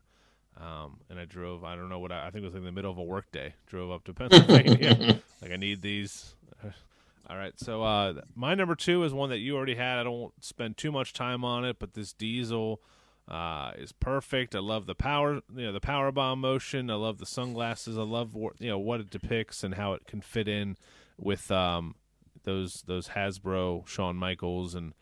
[0.57, 1.63] Um, and I drove.
[1.63, 3.53] I don't know what I, I think it was in the middle of a workday.
[3.67, 5.21] Drove up to Pennsylvania.
[5.41, 6.35] like I need these.
[7.29, 9.99] All right, so uh, my number two is one that you already had.
[9.99, 12.81] I don't spend too much time on it, but this diesel
[13.27, 14.55] uh, is perfect.
[14.55, 16.89] I love the power, you know, the power bomb motion.
[16.89, 17.97] I love the sunglasses.
[17.97, 20.75] I love you know what it depicts and how it can fit in
[21.19, 21.93] with um,
[22.43, 24.93] those those Hasbro Shawn Michaels and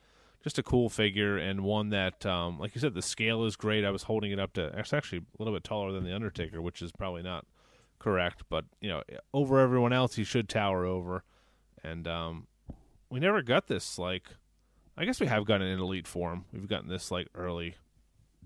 [0.43, 3.84] just a cool figure and one that, um, like you said, the scale is great.
[3.84, 6.62] I was holding it up to it's actually a little bit taller than the Undertaker,
[6.62, 7.45] which is probably not
[8.00, 9.02] correct, but you know,
[9.34, 11.23] over everyone else, he should tower over.
[11.84, 12.47] And um,
[13.10, 13.97] we never got this.
[13.97, 14.30] Like,
[14.97, 16.45] I guess we have gotten an elite form.
[16.54, 17.76] We've gotten this like early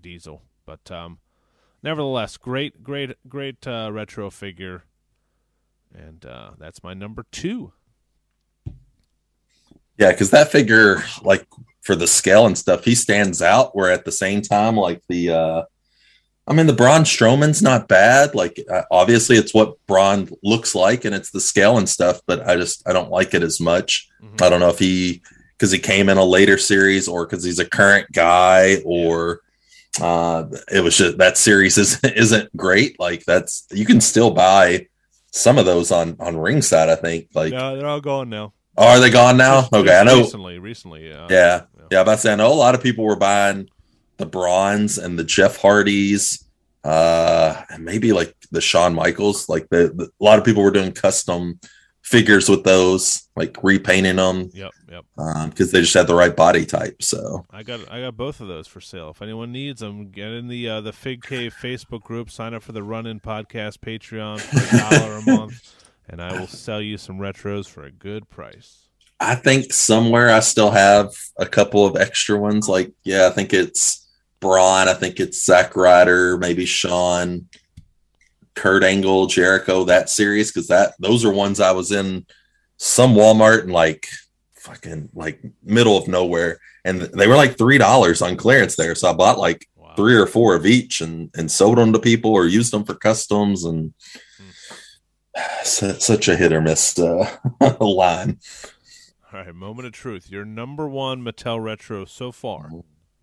[0.00, 1.18] Diesel, but um,
[1.82, 4.84] nevertheless, great, great, great uh, retro figure.
[5.94, 7.72] And uh, that's my number two.
[9.98, 11.46] Yeah, because that figure, like
[11.82, 13.76] for the scale and stuff, he stands out.
[13.76, 15.62] Where at the same time, like the, uh
[16.44, 18.34] I mean, the Braun Strowman's not bad.
[18.34, 22.20] Like uh, obviously, it's what Braun looks like, and it's the scale and stuff.
[22.26, 24.08] But I just I don't like it as much.
[24.22, 24.42] Mhm.
[24.42, 25.22] I don't know if he
[25.56, 29.40] because he came in a later series or because he's a current guy or
[30.00, 32.98] uh it was just that series isn't isn't great.
[32.98, 34.88] Like that's you can still buy
[35.30, 36.88] some of those on on ringside.
[36.88, 38.52] I think like No, they're all gone now.
[38.76, 39.68] Oh, are they gone now?
[39.72, 40.18] Okay, I know.
[40.20, 41.26] Recently, recently, Yeah.
[41.90, 43.68] Yeah, I'm about to say I know a lot of people were buying
[44.16, 46.42] the Brauns and the Jeff Hardys,
[46.84, 49.48] uh, and maybe like the Shawn Michaels.
[49.48, 51.60] Like the, the a lot of people were doing custom
[52.02, 55.04] figures with those, like repainting them Yep, yep.
[55.50, 57.02] because they just had the right body type.
[57.02, 59.10] So I got I got both of those for sale.
[59.10, 62.30] If anyone needs them, get in the uh, the Fig Cave Facebook group.
[62.30, 65.74] Sign up for the Run In Podcast Patreon for a dollar a month,
[66.08, 68.88] and I will sell you some retros for a good price.
[69.20, 72.68] I think somewhere I still have a couple of extra ones.
[72.68, 74.08] Like yeah, I think it's
[74.40, 74.88] Braun.
[74.88, 77.48] I think it's Zack Ryder, maybe Shawn.
[78.54, 82.26] Kurt Angle, Jericho, that series, because that those are ones I was in
[82.76, 84.08] some Walmart and like
[84.56, 88.94] fucking like middle of nowhere, and they were like three dollars on clearance there.
[88.94, 89.94] So I bought like Wow.
[89.96, 92.94] three or four of each and and sold them to people or used them for
[92.94, 93.94] customs and
[95.64, 97.36] such a hit or miss uh,
[97.80, 98.38] line.
[99.32, 100.30] All right, moment of truth.
[100.30, 102.70] Your number one Mattel retro so far.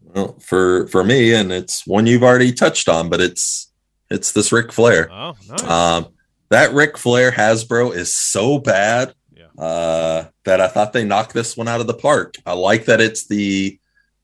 [0.02, 3.72] Well, for for me, and it's one you've already touched on, but it's
[4.10, 5.10] it's this Ric Flair.
[5.12, 5.64] Oh, nice.
[5.64, 6.08] Um,
[6.50, 9.64] that Ric Flair Hasbro is so bad Yeah.
[9.64, 12.36] uh, that I thought they knocked this one out of the park.
[12.46, 13.79] I like that it's the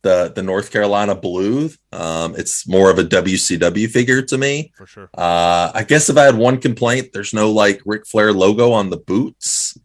[0.06, 1.70] the the North Carolina blue.
[1.92, 4.72] Um, it's more of a WCW figure to me.
[4.78, 5.10] for sure.
[5.18, 8.90] Uh, I guess if I had one complaint, there's no like Ric Flair logo on
[8.92, 9.78] the boots.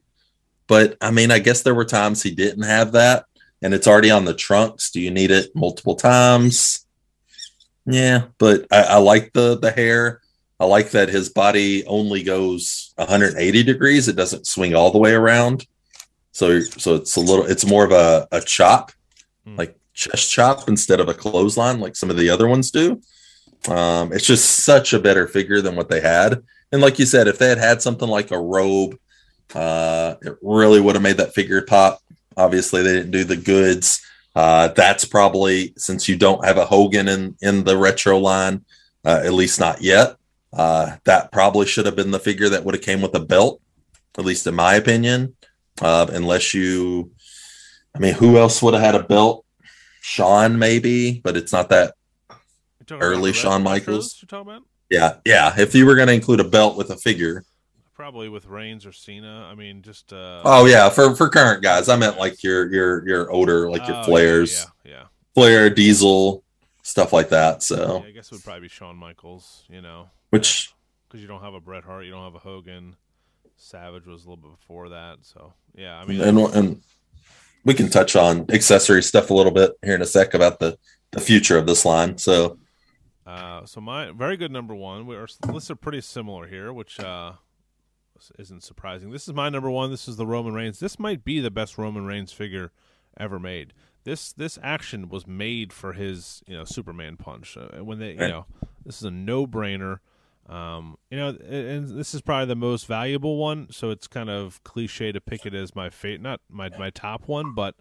[0.68, 3.24] But I mean, I guess there were times he didn't have that,
[3.62, 4.90] and it's already on the trunks.
[4.92, 6.87] Do you need it multiple times?
[7.87, 10.20] Yeah, but I, I like the the hair.
[10.61, 14.09] I like that his body only goes 180 degrees.
[14.09, 15.66] It doesn't swing all the way around.
[16.33, 17.46] So so it's a little.
[17.46, 18.92] It's more of a a chop,
[19.46, 19.56] Hmm.
[19.56, 22.86] like chest chop instead of a clothesline, like some of the other ones do.
[23.68, 26.30] Um, it's just such a better figure than what they had.
[26.72, 28.94] And like you said, if they had had something like a robe
[29.50, 31.98] Uh, it really would have made that figure pop.
[32.36, 34.00] Obviously, they didn't do the goods.
[34.42, 38.56] Uh, that's probably since you don't have a Hogan in in the retro line,
[39.04, 40.08] uh, at least not yet.
[40.52, 43.58] Uh, that probably should have been the figure that would have came with a belt,
[44.18, 45.34] at least in my opinion.
[45.82, 47.10] Uh, unless you,
[47.94, 49.44] I mean, who else would have had a belt?
[50.00, 51.94] Shawn maybe, but it's not that
[52.90, 54.18] Early Shawn Michaels?
[54.20, 55.54] You're talking about Yeah, yeah.
[55.58, 57.44] If you were going to include a belt with a figure,
[58.00, 59.46] probably with Reigns or Cena.
[59.50, 63.06] I mean, just uh, oh yeah, for for current guys, I meant like your your
[63.06, 65.02] your older, like oh, your yeah, Flairs, Yeah, yeah.
[65.34, 66.42] Flair, Diesel,
[66.82, 67.56] stuff like that.
[67.56, 69.64] Yeah, So, I guess it would probably be Shawn Michaels.
[69.68, 70.72] You know, which
[71.06, 72.96] because you don't have a Bret Hart, you don't have a Hogan.
[73.58, 75.98] Savage was a little bit before that, so yeah.
[75.98, 76.82] I mean, and and
[77.64, 80.79] we can touch on accessory stuff a little bit here in a sec about the
[81.12, 82.18] the future of this line.
[82.18, 82.59] So,
[83.27, 85.07] Uh, so my very good number one.
[85.07, 87.33] We are lists are pretty similar here, which uh,
[88.38, 89.11] isn't surprising.
[89.11, 89.90] This is my number one.
[89.90, 90.79] This is the Roman Reigns.
[90.79, 92.73] This might be the best Roman Reigns figure
[93.18, 93.73] ever made.
[94.05, 97.57] This this action was made for his you know Superman punch.
[97.57, 98.46] Uh, when they you know
[98.85, 99.99] this is a no brainer.
[100.50, 103.68] Um, you know, and this is probably the most valuable one.
[103.70, 107.28] So it's kind of cliche to pick it as my fate, not my my top
[107.28, 107.76] one, but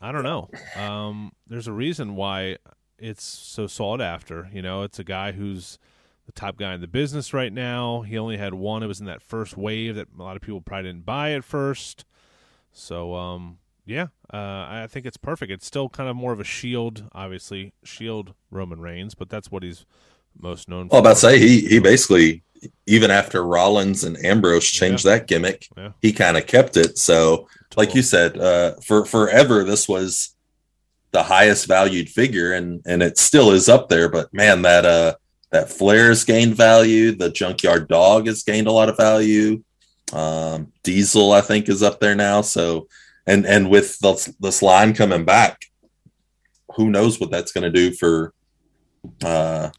[0.00, 0.48] I don't know.
[0.76, 2.56] Um, there's a reason why
[2.98, 4.48] it's so sought after.
[4.52, 5.78] You know, it's a guy who's
[6.24, 8.00] the top guy in the business right now.
[8.00, 8.82] He only had one.
[8.82, 11.44] It was in that first wave that a lot of people probably didn't buy at
[11.44, 12.06] first.
[12.72, 15.52] So, um, yeah, uh, I think it's perfect.
[15.52, 19.62] It's still kind of more of a shield, obviously, shield Roman Reigns, but that's what
[19.62, 19.86] he's
[20.40, 21.08] most known well, for.
[21.08, 22.42] about to say he he basically
[22.86, 25.90] even after Rollins and Ambrose changed that gimmick, Yeah.
[26.02, 26.98] he kind of kept it.
[26.98, 30.34] So, like you said, uh, for forever this was
[31.12, 34.08] the highest valued figure, and and it still is up there.
[34.08, 35.14] But man, that uh
[35.52, 37.12] that Flair has gained value.
[37.12, 39.62] The Junkyard Dog has gained a lot of value.
[40.12, 42.40] Um, Diesel, I think, is up there now.
[42.40, 42.88] So,
[43.26, 45.60] and and with this, this line coming back,
[46.74, 48.32] who knows what that's going to do for
[49.24, 49.70] uh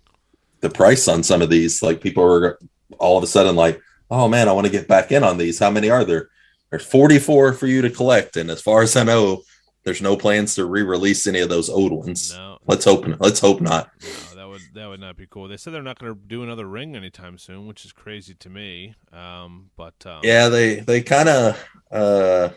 [0.62, 1.82] the price on some of these?
[1.82, 2.60] Like people are
[3.00, 5.60] all of a sudden like, oh man, I want to get back in on these.
[5.60, 6.30] How many are there?
[6.70, 9.44] There's 44 for you to collect, and as far as I know,
[9.84, 12.34] there's no plans to re-release any of those old ones.
[12.36, 13.06] No, Let's hope.
[13.20, 13.90] Let's hope not.
[14.04, 15.48] no, that would that would not be cool.
[15.48, 18.50] They said they're not going to do another ring anytime soon, which is crazy to
[18.50, 18.96] me.
[19.14, 21.66] Um, but um, Yeah, they they kind of.
[21.90, 22.50] Uh,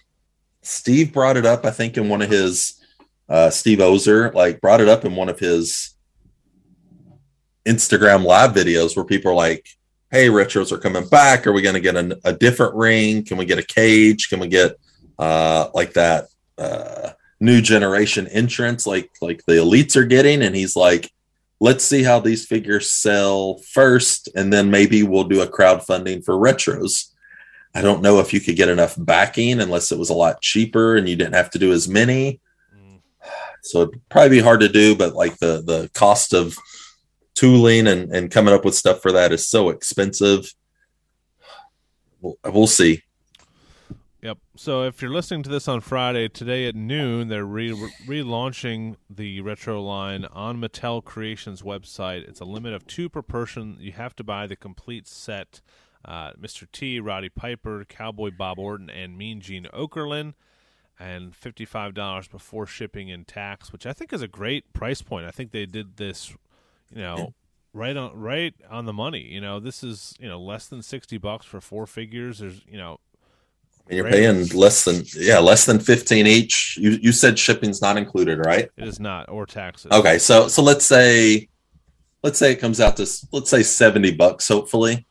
[0.62, 2.82] Steve brought it up, I think, in one of his.
[3.28, 5.94] Uh, Steve Ozer like brought it up in one of his
[7.66, 9.66] Instagram live videos where people are like,
[10.10, 11.46] "Hey, retros are coming back.
[11.46, 13.24] Are we going to get a, a different ring?
[13.24, 14.28] Can we get a cage?
[14.28, 14.76] Can we get
[15.18, 16.26] uh, like that
[16.58, 21.10] uh, new generation entrance like like the elites are getting?" And he's like,
[21.60, 26.34] "Let's see how these figures sell first, and then maybe we'll do a crowdfunding for
[26.34, 27.10] retros."
[27.74, 30.96] I don't know if you could get enough backing unless it was a lot cheaper
[30.96, 32.40] and you didn't have to do as many.
[32.76, 33.00] mm,
[33.62, 36.56] So it'd probably be hard to do, but like the the cost of
[37.40, 40.52] tooling and, and coming up with stuff for that is so expensive.
[42.20, 43.02] We'll, we'll see.
[44.20, 44.36] Yep.
[44.56, 49.40] So if you're listening to this on Friday, today at noon, they're re- relaunching the
[49.40, 52.28] retro line on Mattel Creations website.
[52.28, 53.78] It's a limit of two per person.
[53.80, 55.62] You have to buy the complete set.
[56.04, 56.66] Uh, Mr.
[56.70, 60.34] T, Roddy Piper, Cowboy Bob Orton, and Mean Gene Okerlund,
[60.98, 65.26] and fifty-five dollars before shipping and tax, which I think is a great price point.
[65.26, 66.34] I think they did this,
[66.94, 67.34] you know,
[67.72, 69.22] right on right on the money.
[69.22, 72.38] You know, this is you know less than sixty bucks for four figures.
[72.38, 72.98] There's you know
[73.88, 74.12] And you're Right.
[74.14, 76.76] paying less than yeah, less than 15 each.
[76.80, 78.68] You you said shipping's not included, right?
[78.76, 79.90] It is not, or taxes.
[79.92, 81.48] Okay, so so let's say
[82.22, 85.06] let's say it comes out to let's say 70 bucks hopefully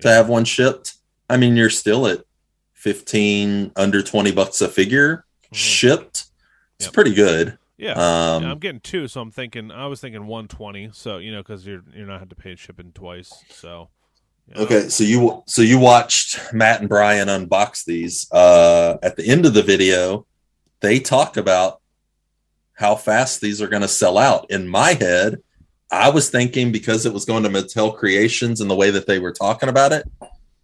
[0.00, 0.94] to have one shipped.
[1.28, 2.20] I mean, you're still at
[2.74, 5.56] 15 under 20 bucks a figure Mhm.
[5.56, 6.24] shipped.
[6.78, 6.92] It's Yep.
[6.94, 7.58] pretty good.
[7.78, 7.92] Yeah.
[7.92, 9.70] Um Yeah, I'm getting two, so I'm thinking.
[9.70, 10.90] I was thinking 120.
[10.92, 13.32] So you know, because you're you're not have to pay shipping twice.
[13.50, 13.88] So
[14.48, 14.62] you know.
[14.62, 18.30] Okay, so you so you watched Matt and Brian unbox these.
[18.32, 20.26] Uh, at the end of the video,
[20.80, 21.80] they talk about
[22.74, 24.50] how fast these are going to sell out.
[24.50, 25.42] In my head,
[25.90, 29.18] I was thinking because it was going to Mattel Creations and the way that they
[29.18, 30.04] were talking about it,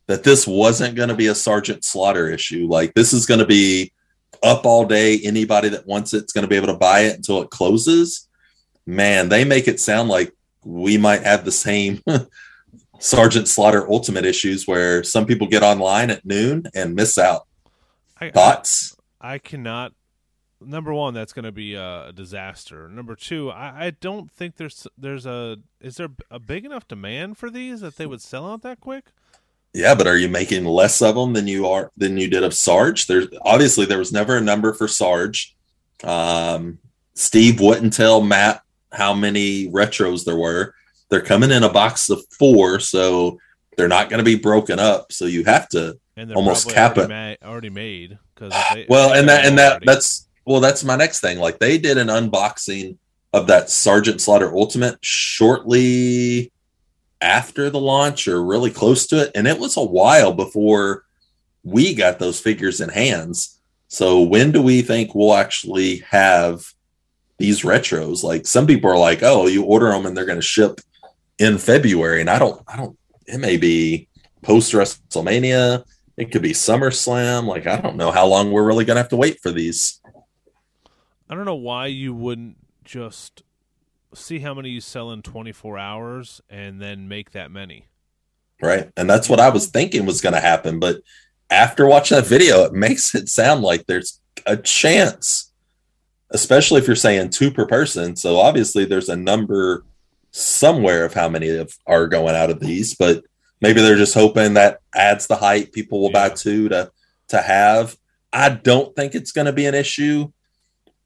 [0.06, 2.66] that this wasn't going to be a Sergeant Slaughter issue.
[2.68, 3.92] Like this is going to be
[4.42, 5.20] up all day.
[5.22, 8.28] Anybody that wants it's going to be able to buy it until it closes.
[8.86, 10.32] Man, they make it sound like
[10.64, 12.02] we might have the same
[12.98, 17.46] Sergeant Slaughter Ultimate issues where some people get online at noon and miss out.
[18.20, 18.96] I, Thoughts?
[19.20, 19.92] I, I cannot.
[20.60, 22.88] Number one, that's going to be a, a disaster.
[22.88, 27.36] Number two, I, I don't think there's there's a is there a big enough demand
[27.36, 29.12] for these that they would sell out that quick?
[29.74, 32.54] Yeah, but are you making less of them than you are than you did of
[32.54, 33.06] Sarge?
[33.06, 35.56] There's obviously there was never a number for Sarge.
[36.04, 36.78] Um,
[37.14, 38.62] Steve wouldn't tell Matt
[38.92, 40.74] how many retros there were.
[41.10, 43.38] They're coming in a box of four, so
[43.76, 45.12] they're not going to be broken up.
[45.12, 47.38] So you have to Almost cap already, it.
[47.42, 48.52] ma- already made because
[48.88, 51.38] well, and that and that that's well, that's my next thing.
[51.38, 52.98] Like they did an unboxing
[53.32, 56.52] of that Sergeant Slaughter Ultimate shortly
[57.24, 61.04] after the launch or really close to it, and it was a while before
[61.64, 63.58] we got those figures in hands.
[63.88, 66.72] So when do we think we'll actually have
[67.38, 68.22] these retros?
[68.22, 70.80] Like some people are like, "Oh, you order them and they're going to ship
[71.38, 72.96] in February," and I don't, I don't.
[73.26, 74.08] It may be
[74.42, 75.84] post WrestleMania.
[76.16, 77.46] It could be SummerSlam.
[77.46, 80.00] Like I don't know how long we're really going to have to wait for these.
[81.28, 83.42] I don't know why you wouldn't just
[84.14, 87.86] see how many you sell in 24 hours and then make that many.
[88.62, 88.90] right?
[88.96, 90.78] And that's what I was thinking was going to happen.
[90.80, 91.00] But
[91.50, 95.52] after watching that video, it makes it sound like there's a chance,
[96.30, 98.16] especially if you're saying two per person.
[98.16, 99.84] So obviously, there's a number
[100.30, 103.22] somewhere of how many of, are going out of these, but
[103.60, 105.72] maybe they're just hoping that adds the hype.
[105.72, 106.90] People will buy two to
[107.28, 107.96] to have.
[108.32, 110.30] I don't think it's going to be an issue,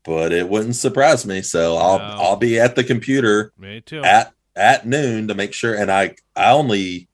[0.05, 1.43] but it wouldn't surprise me.
[1.43, 2.05] So I'll No.
[2.05, 4.03] I'll be at the computer Me too.
[4.03, 5.75] at at noon to make sure.
[5.75, 7.09] And I I only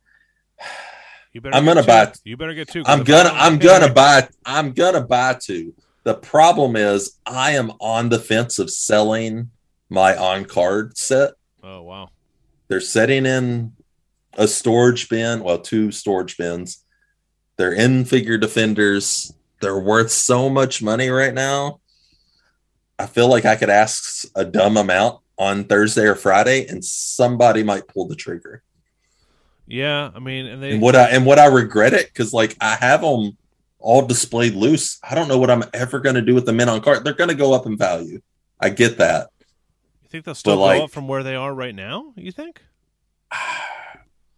[1.32, 1.86] you better I'm gonna two.
[1.86, 2.82] buy- You better get two.
[2.86, 5.74] I'm gonna I'm gonna buy I'm gonna buy two.
[6.04, 9.50] The problem is I am on the fence of selling
[9.88, 11.32] my on card set.
[11.62, 12.10] Oh wow.
[12.68, 13.72] They're setting in
[14.36, 16.84] a storage bin, well, two storage bins.
[17.56, 19.32] They're in figure defenders.
[19.60, 21.80] They're worth so much money right now.
[22.98, 27.62] I feel like I could ask a dumb amount on Thursday or Friday, and somebody
[27.62, 28.62] might pull the trigger.
[29.66, 32.06] Yeah, I mean, and they and would I and would I regret it?
[32.06, 33.36] Because like I have them
[33.78, 34.98] all displayed loose.
[35.02, 37.04] I don't know what I'm ever going to do with the men on card.
[37.04, 38.20] They're going to go up in value.
[38.60, 39.28] I get that.
[40.02, 42.12] you think they'll still but, like- go up from where they are right now?
[42.16, 42.62] You think?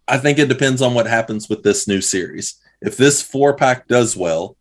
[0.09, 2.55] I think it depends on what happens with this new series.
[2.81, 4.55] If this four pack does well,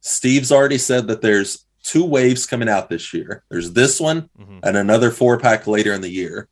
[0.00, 3.42] Steve's already said that there's two waves coming out this year.
[3.50, 6.46] There's this one hmm and another four pack later in the year.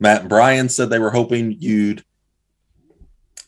[0.00, 2.04] Matt and Brian said they were hoping you'd.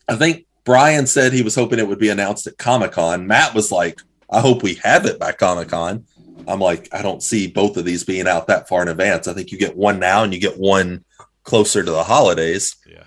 [0.09, 3.27] I think Brian said he was hoping it would be announced at Comic Con.
[3.27, 6.07] Matt was like, I hope we have it by Comic Con.
[6.47, 9.27] I'm like, I don't see both of these being out that far in advance.
[9.27, 11.05] I think you get one now and you get one
[11.43, 12.77] closer to the holidays.
[12.87, 13.05] Yeah.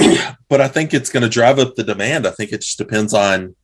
[0.00, 0.34] yeah.
[0.48, 2.26] But I think it's going to drive up the demand.
[2.26, 3.56] I think it just depends on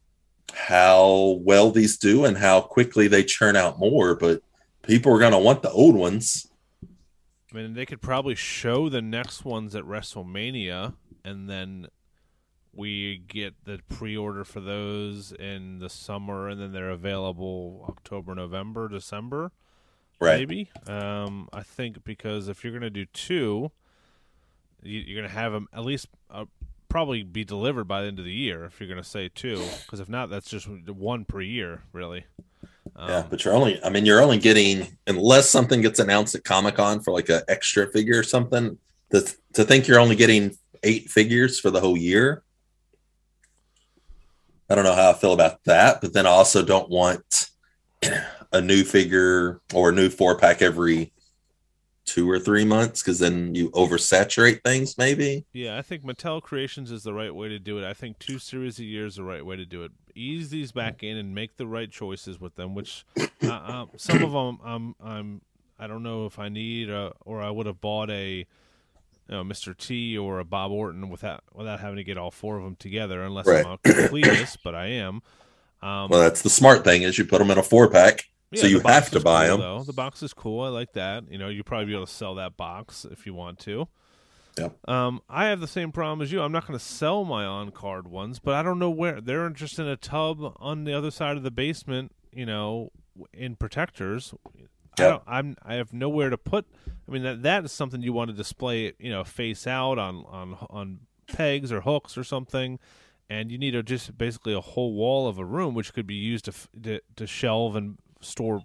[0.55, 4.14] how well these do and how quickly they churn out more.
[4.14, 4.42] But
[4.82, 6.46] people are going to want the old ones.
[7.53, 10.94] I mean, they could probably show the next ones at WrestleMania,
[11.24, 11.88] and then
[12.72, 18.88] we get the pre-order for those in the summer, and then they're available October, November,
[18.88, 19.51] December,
[20.20, 20.38] Right.
[20.38, 20.70] maybe.
[20.86, 23.72] Um, I think because if you're going to do two,
[24.82, 26.44] you, you're going to have them at least uh,
[26.91, 28.64] probably be delivered by the end of the year.
[28.66, 32.26] If you're going to say two, because if not, that's just one per year, really.
[32.95, 36.45] Um, Yeah, but you're only, I mean, you're only getting, unless something gets announced at
[36.45, 38.76] Comic Con for like an extra figure or something,
[39.12, 42.43] to, to think you're only getting eight figures for the whole year.
[44.68, 47.51] I don't know how I feel about that, but then I also don't want
[48.53, 51.12] a new figure or a new four pack every
[52.11, 55.44] two or three months because then you oversaturate things, maybe.
[55.52, 57.88] Yeah, I think Mattel Creations is the right way to do it.
[57.88, 59.92] I think two series a year is the right way to do it.
[60.16, 62.74] Ease these back in and make the right choices with them.
[62.74, 65.40] Which uh, uh, some of them, I'm, I'm,
[65.78, 68.46] I don't know if I need, uh, or I would have bought a, you
[69.28, 69.76] know, Mr.
[69.76, 73.22] T or a Bob Orton without without having to get all four of them together,
[73.22, 75.22] unless I'm a completist, but I am.
[75.80, 78.24] Um, Well, that's the smart thing is you put them in a four pack.
[78.55, 79.61] So you have to buy them.
[79.61, 79.82] Though.
[79.84, 80.62] The box is cool.
[80.62, 81.30] I like that.
[81.30, 83.88] You know, you probably be able to sell that box if you want to.
[84.59, 84.88] Yep.
[84.88, 86.42] Um, I have the same problem as you.
[86.42, 89.48] I'm not going to sell my on card ones, but I don't know where they're
[89.51, 92.12] just in a tub on the other side of the basement.
[92.32, 92.90] You know,
[93.32, 94.34] in protectors.
[94.57, 95.11] I Yep.
[95.11, 96.66] don't, I'm I have nowhere to put.
[97.09, 98.92] I mean that that is something you want to display.
[98.98, 102.78] You know, face out on on on pegs or hooks or something.
[103.30, 106.16] And you need a, just basically a whole wall of a room, which could be
[106.16, 108.62] used to to, to shelve and store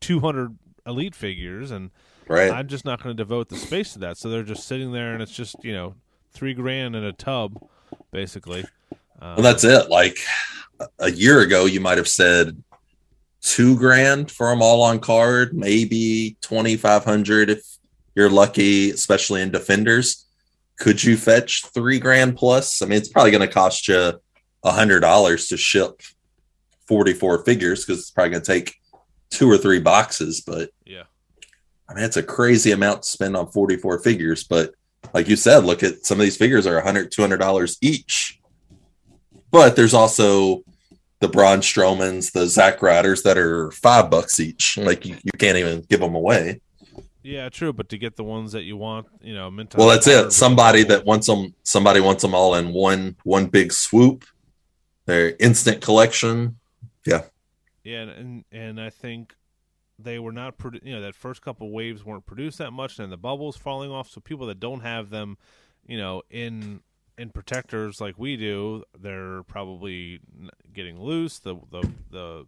[0.00, 1.90] 200 elite figures, and
[2.28, 2.50] Right.
[2.50, 4.18] I'm just not going to devote the space to that.
[4.18, 5.94] So they're just sitting there, and it's just you know
[6.32, 7.56] three grand in a tub,
[8.10, 8.64] basically.
[9.20, 9.88] Um, Well, that's it.
[9.90, 10.18] Like
[10.98, 12.62] a- year ago, you might have said
[13.42, 17.64] two grand for them all on card, maybe twenty five hundred if
[18.16, 20.24] you're lucky, especially in defenders.
[20.78, 22.82] Could you fetch three grand plus?
[22.82, 24.20] I mean, it's probably going to cost you
[24.64, 26.02] a hundred dollars to ship
[26.88, 28.74] 44 figures because it's probably going to take
[29.30, 30.40] two or three boxes.
[30.40, 31.04] But Yeah.
[31.88, 34.42] I mean, it's a crazy amount to spend on 44 figures.
[34.44, 34.74] But
[35.14, 38.40] like you said, look at some of these figures are 100 $200 each.
[39.50, 40.64] But there's also
[41.20, 44.76] the Braun Strowmans, the Zack Ryders that are five bucks each.
[44.76, 44.86] Mm-hmm.
[44.86, 46.60] Like you, you can't even give them away.
[47.22, 47.72] Yeah, true.
[47.72, 50.32] But to get the ones that you want, you know, mint Well, that's it.
[50.32, 54.24] Somebody that wants them, somebody wants them all in one one big swoop.
[55.06, 56.58] Their instant collection.
[57.04, 57.22] Yeah,
[57.86, 59.34] and and, and I think
[59.98, 63.10] they were not, produ- you know, that first couple waves weren't produced that much, and
[63.10, 64.10] the bubbles falling off.
[64.10, 65.38] So people that don't have them,
[65.86, 66.80] you know, in
[67.18, 70.20] in protectors like we do, they're probably
[70.74, 71.38] getting loose.
[71.38, 72.46] The the the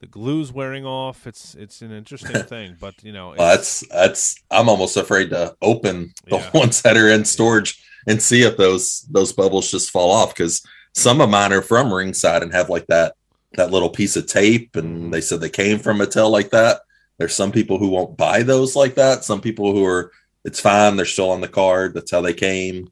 [0.00, 1.26] the glue's wearing off.
[1.26, 4.36] It's it's an interesting thing, but you know, Well, that's that's.
[4.50, 6.50] I'm almost afraid to open the Yeah.
[6.54, 10.62] ones that are in storage and see if those those bubbles just fall off because
[10.94, 13.14] some of mine are from ringside and have like that
[13.56, 16.80] that little piece of tape and they said they came from Mattel like that.
[17.18, 19.24] There's some people who won't buy those like that.
[19.24, 20.12] Some people who are
[20.44, 20.96] it's fine.
[20.96, 21.92] They're still on the card.
[21.92, 22.88] That's how they came.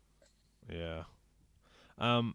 [0.71, 1.05] Yeah.
[1.99, 2.35] Um.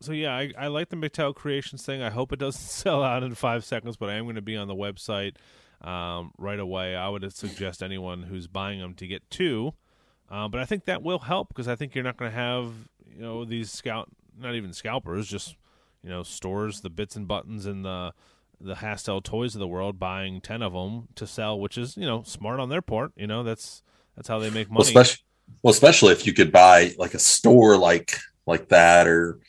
[0.00, 2.02] So yeah, I, I like the Mattel Creations thing.
[2.02, 4.56] I hope it doesn't sell out in five seconds, but I am going to be
[4.56, 5.34] on the website
[5.82, 6.96] um, right away.
[6.96, 9.74] I would suggest anyone who's buying them to get two,
[10.30, 12.72] um, but I think that will help because I think you're not going to have
[13.14, 14.08] you know these scout,
[14.38, 15.56] not even scalpers, just
[16.06, 18.12] you know stores, the bits and buttons and the
[18.60, 22.06] the Hastel toys of the world buying ten of them to sell, which is you
[22.06, 23.10] know smart on their part.
[23.16, 23.82] You know that's
[24.14, 24.78] that's how they make money.
[24.78, 25.24] Well, especially
[25.62, 29.40] well, especially if you could buy like a store like like that or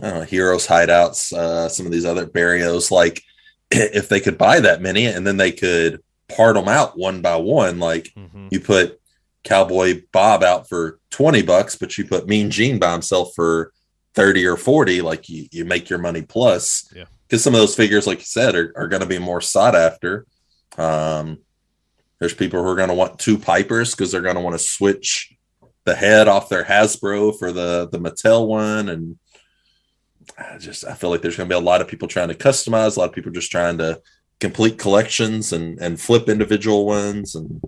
[0.00, 3.20] I don't know, Heroes Hideouts, uh, some of these other barrios, like
[3.72, 7.36] if they could buy that many and then they could part them out one by
[7.36, 8.98] one, like hmm you put
[9.44, 13.72] Cowboy Bob out for 20 bucks, but you put Mean Gene by himself for
[14.18, 16.92] 30 or 40, like you, you make your money plus.
[16.94, 17.04] Yeah.
[17.22, 19.76] Because some of those figures, like you said, are, are going to be more sought
[19.76, 20.26] after.
[20.76, 21.38] Um,
[22.18, 24.58] there's people who are going to want two Pipers because they're going to want to
[24.58, 25.32] switch
[25.84, 29.18] the head off their Hasbro for the the Mattel one, and
[30.36, 32.34] I just I feel like there's going to be a lot of people trying to
[32.34, 34.00] customize, a lot of people just trying to
[34.40, 37.62] complete collections and and flip individual ones, and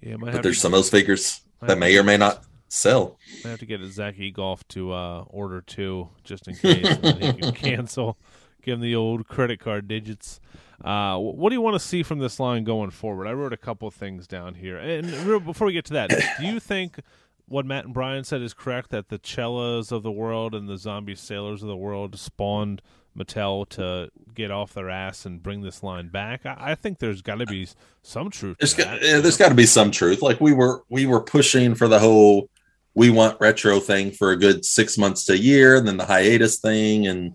[0.00, 2.44] Yeah, but there's some of those figures that may or may not
[2.76, 3.18] sell.
[3.44, 7.52] I have to get Zach Egolf to uh, order two just in case, he can
[7.54, 8.18] cancel.
[8.62, 10.40] Give him the old credit card digits.
[10.84, 13.26] Uh, what do you want to see from this line going forward?
[13.26, 16.46] I wrote a couple things down here, and real, before we get to that, do
[16.46, 17.00] you think
[17.48, 20.76] what Matt and Brian said is correct that the Cellas of the world and the
[20.76, 22.82] Zombie Sailors of the world spawned
[23.16, 26.44] Mattel to get off their ass and bring this line back?
[26.44, 27.68] I, I think there's got to be
[28.02, 28.56] some truth.
[28.58, 30.22] There's to got, yeah, there's got to be some truth.
[30.22, 32.50] Like we were we were pushing for the whole
[32.96, 36.04] we want retro thing for a good six months to a year, and then the
[36.04, 37.34] hiatus thing, and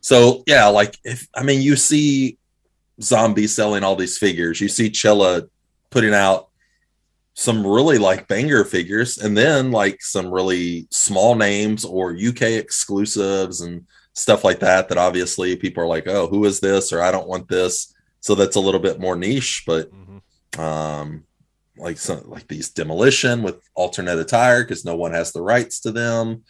[0.00, 2.38] so yeah, like if I mean you see
[3.00, 5.44] Zombie selling all these figures, you see Chella
[5.90, 6.48] putting out
[7.34, 13.62] some really like banger figures, and then like some really small names or UK exclusives
[13.62, 14.88] and stuff like that.
[14.88, 16.92] That obviously people are like, oh, who is this?
[16.92, 17.94] Or I don't want this.
[18.20, 20.58] So that's a little bit more niche, but Mhm.
[20.58, 21.24] um
[21.78, 25.92] like some like these demolition with alternate attire because no one has the rights to
[25.92, 26.42] them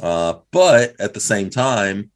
[0.00, 2.10] uh but at the same time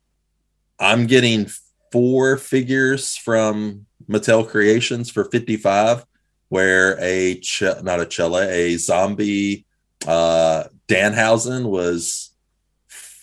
[0.78, 1.46] i'm getting
[1.92, 6.04] four figures from mattel creations for 55
[6.48, 9.66] where a ch- not a cella a zombie
[10.06, 12.30] uh danhausen was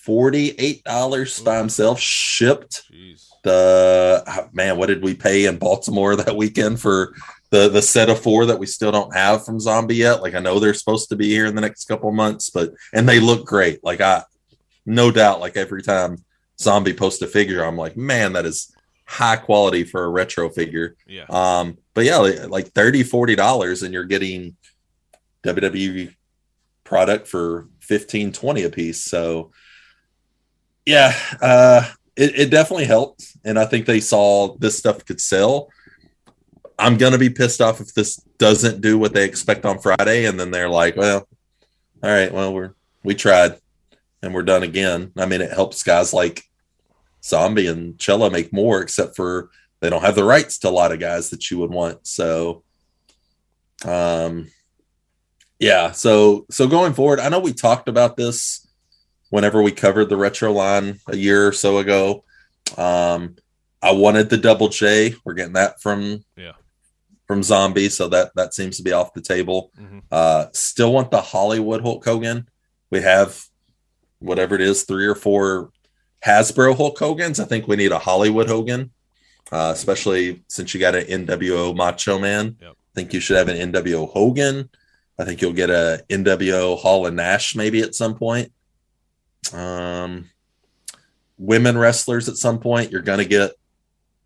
[0.07, 3.27] $48 by himself shipped Jeez.
[3.43, 7.13] the man what did we pay in baltimore that weekend for
[7.52, 10.22] the the set of four that we still don't have from zombie yet.
[10.22, 12.74] Like i know they're supposed to be here in the next couple of months but
[12.93, 13.84] and they look great.
[13.84, 14.24] Like i
[14.86, 16.18] no doubt like every time
[16.60, 18.76] zombie posts a figure i'm like man that is
[19.06, 20.95] high quality for a retro figure.
[21.06, 21.26] Yeah.
[21.30, 24.56] um but yeah like, like 30 40 dollars and you're getting
[25.43, 26.16] wwe
[26.84, 29.52] product for 15 20 a piece so
[30.86, 31.88] yeah uh
[32.18, 33.26] it, it definitely helped.
[33.43, 35.70] And i think they saw this stuff could sell
[36.82, 40.25] i'm gonna be pissed off if this doesn't do what they expect on friday.
[40.25, 41.27] And then they're like well
[42.03, 42.73] all right well we're
[43.03, 43.57] we tried
[44.23, 45.11] and we're done again.
[45.17, 46.43] I mean it helps guys like
[47.23, 50.91] zombie and Cella make more except for they don't have the rights to a lot
[50.91, 52.05] of guys that you would want.
[52.05, 52.63] So
[53.86, 54.47] um
[55.59, 58.67] yeah so so going forward i know we talked about this
[59.29, 62.23] whenever we covered the retro line a year or so ago.
[62.77, 63.36] Um
[63.82, 65.15] i wanted the double j.
[65.23, 66.53] We're getting that from Yeah.
[67.32, 70.01] From zombie so that that seems to be off the table Mhm.
[70.11, 72.45] uh still want the hollywood hulk hogan
[72.89, 73.41] we have
[74.19, 75.71] whatever it is, three or four
[76.25, 77.39] Hasbro Hulk Hogan's.
[77.39, 78.91] I think we need a Hollywood Hogan,
[79.51, 82.57] uh, especially since you got an NWO Macho Man.
[82.61, 82.71] Yep.
[82.73, 84.69] I think you should have an NWO Hogan.
[85.17, 88.51] I think you'll get a NWO Hall and Nash maybe at some point.
[89.53, 90.29] Um,
[91.39, 92.91] women wrestlers at some point.
[92.91, 93.53] You're gonna get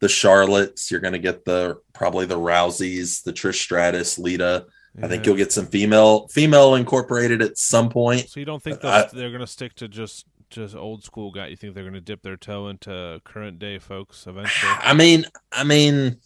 [0.06, 0.92] the Charlottes.
[0.92, 4.68] You're gonna get the probably the Rouseys, the Trish Stratus, Lita.
[5.02, 8.30] I think you'll get some female female incorporated at some point.
[8.30, 11.32] So you don't think I- that they're going to stick to just just old school
[11.32, 11.48] guy?
[11.48, 14.72] You think they're going to dip their toe into current day folks eventually?
[14.80, 16.18] I mean, I mean,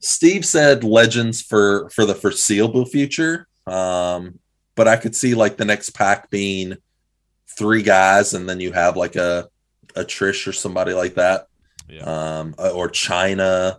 [0.00, 3.46] Steve said legends for for the foreseeable future.
[3.66, 4.40] Um,
[4.74, 6.76] but I could see like the next pack being
[7.56, 9.48] three guys, and then you have like a
[9.96, 11.46] a Trish or somebody like that,
[11.88, 12.02] Yeah.
[12.02, 13.78] um, uh, or Chyna.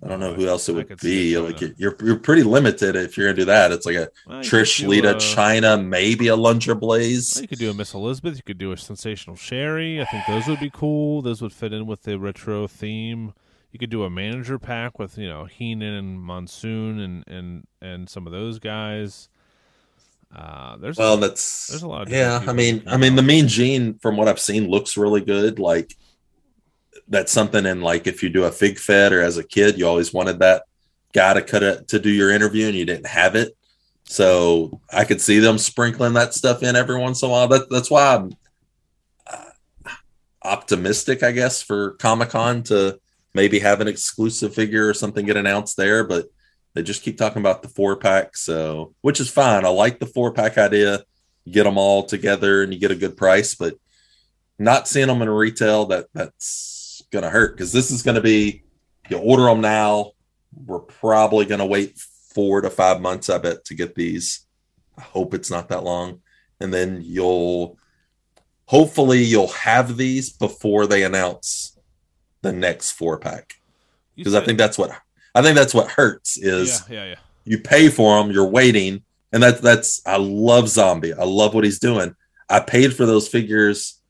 [0.00, 1.36] I don't know who else it would be.
[1.38, 3.72] Like you're you're pretty limited if you're gonna do that.
[3.72, 7.34] It's like a Well, Trish, Lita, Chyna, maybe Alundra Blayze.
[7.34, 8.36] well, You could do a Miss Elizabeth.
[8.36, 10.00] You could do a sensational Sherri.
[10.00, 11.20] I think those would be cool.
[11.20, 13.32] Those would fit in with the retro theme.
[13.72, 18.08] You could do a manager pack with you know Heenan and Monsoon and and and
[18.08, 19.28] some of those guys.
[20.34, 22.44] Uh, there's Well, a, that's there's a lot of yeah.
[22.46, 23.22] I mean, I mean, the.
[23.22, 25.58] Mean Gene, from what I've seen, looks really good.
[25.58, 25.96] Like
[27.08, 29.86] that's something in like if you do a fig fed or as a kid, you
[29.86, 30.64] always wanted that
[31.12, 33.56] guy to cut it to do your interview, and you didn't have it.
[34.04, 37.48] So I could see them sprinkling that stuff in every once in a while.
[37.48, 38.32] That that's why I'm
[39.26, 39.90] uh,
[40.42, 42.98] optimistic, I guess, for Comic Con to
[43.34, 46.26] maybe have an exclusive figure or something get announced there, but
[46.74, 48.36] they just keep talking about the four pack.
[48.36, 49.64] So, which is fine.
[49.64, 51.04] I like the four pack idea.
[51.44, 53.74] You get them all together and you get a good price, but
[54.58, 56.77] not seeing them in retail that that's
[57.10, 58.62] going to hurt because this is going to be
[59.08, 60.12] you order them now.
[60.66, 64.46] We're probably going to wait four to five months, I bet, to get these.
[64.96, 66.20] I hope it's not that long.
[66.60, 67.78] And then you'll
[68.66, 71.78] hopefully you'll have these before they announce
[72.42, 73.54] the next four pack
[74.16, 74.90] because I think that's what
[75.34, 77.18] I think that's what hurts is yeah, yeah, yeah.
[77.44, 79.02] you pay for them, you're waiting,
[79.32, 81.14] and that's that's I love Zombie.
[81.14, 82.14] I love what he's doing.
[82.50, 84.00] I paid for those figures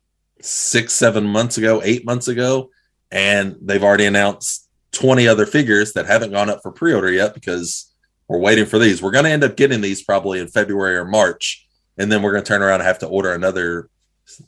[0.40, 2.70] six, seven months ago, eight months ago,
[3.10, 7.92] and they've already announced 20 other figures that haven't gone up for pre-order yet because
[8.26, 9.02] we're waiting for these.
[9.02, 12.44] We're gonna end up getting these probably in February or March, and then we're gonna
[12.44, 13.88] turn around and have to order another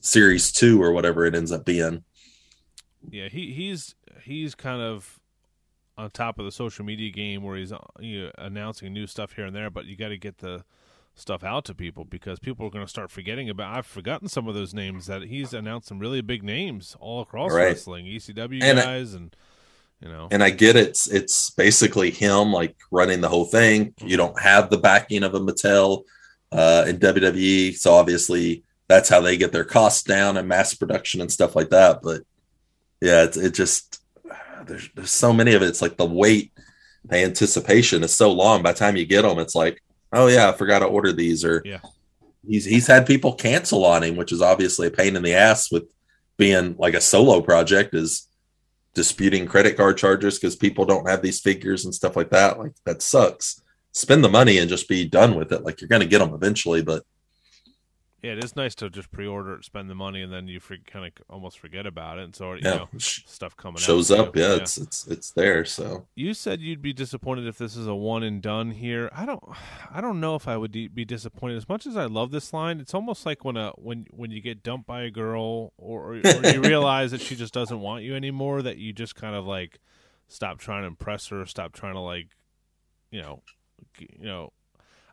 [0.00, 2.04] series two or whatever it ends up being.
[3.10, 5.18] Yeah, he he's he's kind of
[5.96, 9.32] on top of the social media game where he's uh, you know, announcing new stuff
[9.32, 10.64] here and there, but you got to get the
[11.20, 13.76] stuff out to people because people are going to start forgetting about.
[13.76, 17.52] I've forgotten some of those names that he's announced some really big names all across
[17.52, 17.64] Right.
[17.66, 19.34] wrestling, ECW And I- guys, and
[20.00, 23.92] you know, and I get it's it's basically him like running the whole thing.
[24.04, 26.04] You don't have the backing of a Mattel
[26.52, 31.20] uh, in WWE, so obviously that's how they get their costs down and mass production
[31.20, 32.00] and stuff like that.
[32.02, 32.22] But
[33.02, 34.00] yeah, it's it just
[34.66, 35.66] there's there's so many of it.
[35.68, 36.50] It's like the wait,
[37.04, 38.62] the anticipation is so long.
[38.62, 39.82] By the time you get them, it's like,
[40.12, 41.80] oh yeah, I forgot to order these, or Yeah.
[42.46, 45.70] he's he's had people cancel on him, which is obviously a pain in the ass
[45.70, 45.84] with
[46.36, 48.26] being like a solo project is
[48.94, 52.58] disputing credit card charges because people don't have these figures and stuff like that.
[52.58, 53.62] Like that sucks.
[53.92, 55.62] Spend the money and just be done with it.
[55.64, 57.02] Like you're going to get them eventually, but
[58.22, 61.06] yeah, it is nice to just pre-order it, spend the money, and then you kind
[61.06, 62.24] of almost forget about it.
[62.24, 64.36] And so you yeah, know, stuff coming out shows up.
[64.36, 65.64] Yeah, it's it's it's there.
[65.64, 69.08] So You said you'd be disappointed if this is a one and done here.
[69.14, 69.42] I don't,
[69.90, 72.78] I don't know if I would be disappointed as much as I love this line.
[72.78, 76.20] It's almost like when a when when you get dumped by a girl, or, or,
[76.20, 78.60] or you realize that she just doesn't want you anymore.
[78.60, 79.78] That you just kind of like
[80.28, 82.28] stop trying to impress her, stop trying to like,
[83.10, 83.42] you know,
[83.98, 84.52] you know.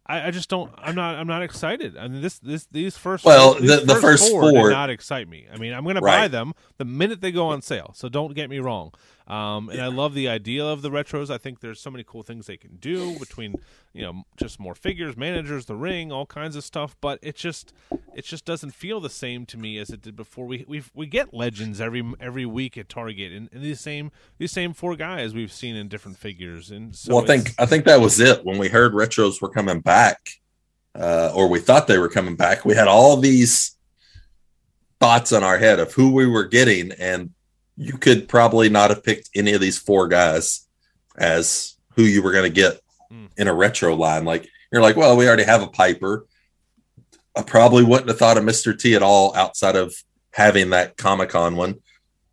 [0.08, 0.72] I, I just don't.
[0.78, 1.16] I'm not.
[1.16, 1.98] I'm not excited.
[1.98, 3.26] I mean, this, this, these first.
[3.26, 5.48] Well, these the- the first four, four- did not excite me.
[5.54, 7.92] I mean, I'm going to buy them the minute they go on sale.
[7.96, 8.94] So don't get me wrong.
[9.28, 11.30] Um, and I love the idea of the retros.
[11.30, 13.56] I think there's so many cool things they can do between,
[13.92, 16.96] you know, just more figures, managers, the ring, all kinds of stuff.
[17.02, 17.74] But it just,
[18.16, 20.46] it just doesn't feel the same to me as it did before.
[20.46, 24.54] We we we get legends every every week at Target, and, and these same these
[24.54, 26.72] same four guys we've seen in different figures.
[26.72, 29.50] And so well, I think I think that was it when we heard retros were
[29.50, 30.30] coming back,
[30.96, 32.64] uh, or we thought they were coming back.
[32.64, 33.76] We had all these
[35.02, 37.32] thoughts in our head of who we were getting, and
[37.78, 40.66] you could probably not have picked any of these four guys
[41.18, 42.80] as who you were going to get
[43.12, 43.30] Mm.
[43.38, 44.26] in a retro line.
[44.26, 46.26] Like you're like, well, we already have a Piper.
[47.38, 48.78] I probably wouldn't have thought of Mr.
[48.78, 49.96] T at all outside of
[50.34, 51.76] having that Comic Con one.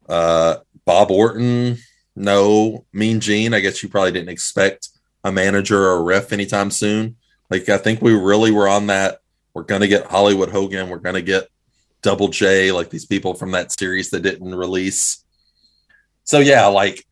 [0.08, 1.78] Uh, Bob Orton,
[2.16, 2.86] no.
[2.92, 4.88] Mean Gene, I guess you probably didn't expect
[5.22, 7.16] a manager or a ref anytime soon.
[7.50, 9.18] Like I think we really were on that.
[9.54, 10.88] We're gonna get Hollywood Hogan.
[10.88, 11.48] We're gonna get
[12.02, 15.23] Double J, like these people from that series that didn't release.
[16.24, 17.04] So yeah, like,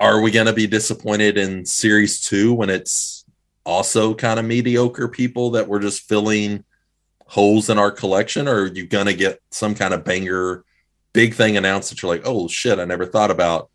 [0.00, 3.24] are we going to be disappointed in series two when it's
[3.64, 6.64] also kind of mediocre people that we're just filling
[7.26, 10.64] holes in our collection, or are you going to get some kind of banger,
[11.12, 13.70] big thing announced that you're like, oh shit, I never thought about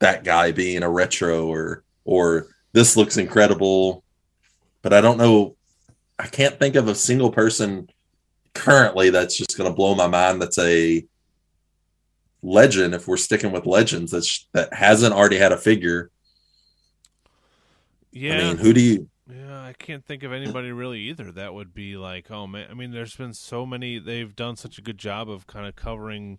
[0.00, 4.02] that guy being a retro, or or this looks incredible,
[4.82, 5.56] but I don't know.
[6.18, 7.88] I can't think of a single person
[8.54, 10.42] currently that's just going to blow my mind.
[10.42, 11.04] That's a
[12.42, 12.94] legend.
[12.94, 16.10] If we're sticking with legends, that's that hasn't already had a figure.
[18.10, 18.34] Yeah.
[18.34, 19.08] I mean, who do you?
[19.28, 21.32] Yeah, I can't think of anybody really either.
[21.32, 22.66] That would be like, oh man.
[22.70, 23.98] I mean, there's been so many.
[23.98, 26.38] They've done such a good job of kind of covering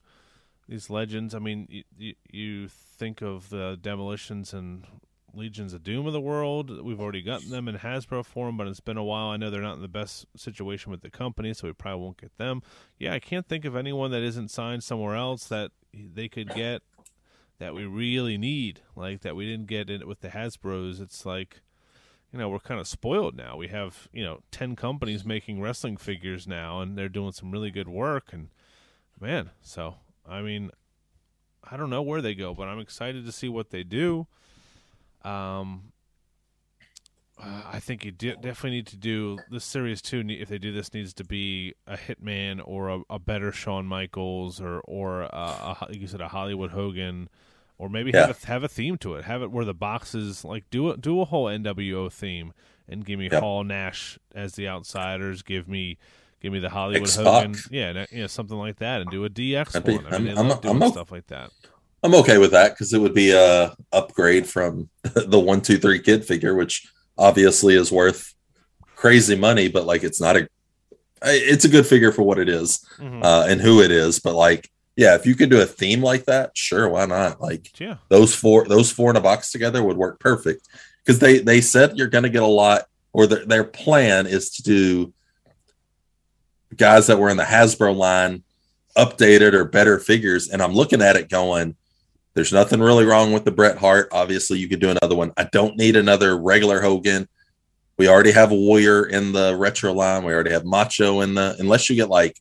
[0.68, 1.34] these legends.
[1.34, 4.86] I mean, you, you, you think of the demolitions and
[5.34, 6.84] Legions of Doom of the world.
[6.84, 9.28] We've already gotten them in Hasbro form, but it's been a while.
[9.28, 12.22] I know they're not in the best situation with the company, so we probably won't
[12.22, 12.62] get them.
[13.00, 16.84] Yeah, I can't think of anyone that isn't signed somewhere else that they could get
[17.60, 21.00] that we really need, like that we didn't get it with the Hasbro's.
[21.00, 21.62] It's like,
[22.32, 23.56] you know, we're kind of spoiled now.
[23.58, 27.72] We have, you know, 10 companies making wrestling figures now, and they're doing some really
[27.72, 28.34] good work.
[28.34, 28.50] And
[29.20, 29.96] man, so,
[30.28, 30.72] I mean,
[31.64, 34.28] I don't know where they go, but I'm excited to see what they do.
[35.24, 35.92] Um,
[37.42, 40.24] uh, I think you de- definitely need to do this series too.
[40.28, 44.62] If they do this, needs to be a Hitman or a, a better Shawn Michaels
[44.62, 47.30] or or a, a, like you said a Hollywood Hogan,
[47.78, 48.28] or maybe Yeah.
[48.28, 49.26] have a, have a theme to it.
[49.26, 52.54] Have it where the boxes like do a, do a whole NWO theme
[52.88, 53.42] and give me Yep.
[53.42, 55.42] Hall Nash as the outsiders.
[55.42, 55.98] Give me
[56.40, 57.26] give me the Hollywood X-Pac.
[57.26, 60.14] Hogan, yeah, yeah, something like that, and do a DX That'd be- one.
[60.14, 61.50] I mean, I'm- I'm- doing I'm stuff like that.
[62.04, 66.00] I'm okay with that because it would be a upgrade from the one two three
[66.00, 66.86] kid figure, which
[67.18, 68.34] obviously is worth
[68.96, 70.48] crazy money, but like it's not a
[71.26, 73.24] it's a good figure for what it is Mhm.
[73.24, 74.20] uh, and who it is.
[74.20, 77.40] But like, yeah, if you could do a theme like that, sure, why not?
[77.40, 80.68] Like yeah, those four those four in a box together would work perfect
[81.06, 82.84] because they they said you're going to get a lot,
[83.14, 85.14] or their their plan is to do
[86.76, 88.44] guys that were in the Hasbro line
[88.98, 91.76] updated or better figures, and I'm looking at it going.
[92.34, 94.10] There's nothing really wrong with the Bret Hart.
[94.12, 95.32] Obviously, you could do another one.
[95.38, 97.28] I don't need another regular Hogan.
[97.98, 100.24] We already have a Warrior in the retro line.
[100.24, 101.56] We already have Macho in the.
[101.60, 102.40] Unless you get like,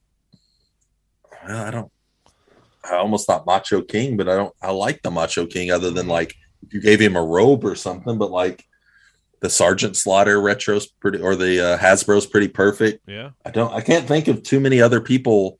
[1.46, 1.92] well, I don't.
[2.84, 4.54] I almost thought Macho King, but I don't.
[4.62, 7.74] I like the Macho King other than like if you gave him a robe or
[7.74, 8.16] something.
[8.16, 8.64] But like
[9.40, 13.06] the Sergeant Slaughter retro's pretty, or the uh, Hasbro's pretty perfect.
[13.06, 13.30] yeah.
[13.44, 13.72] I don't.
[13.72, 15.58] I can't think of too many other people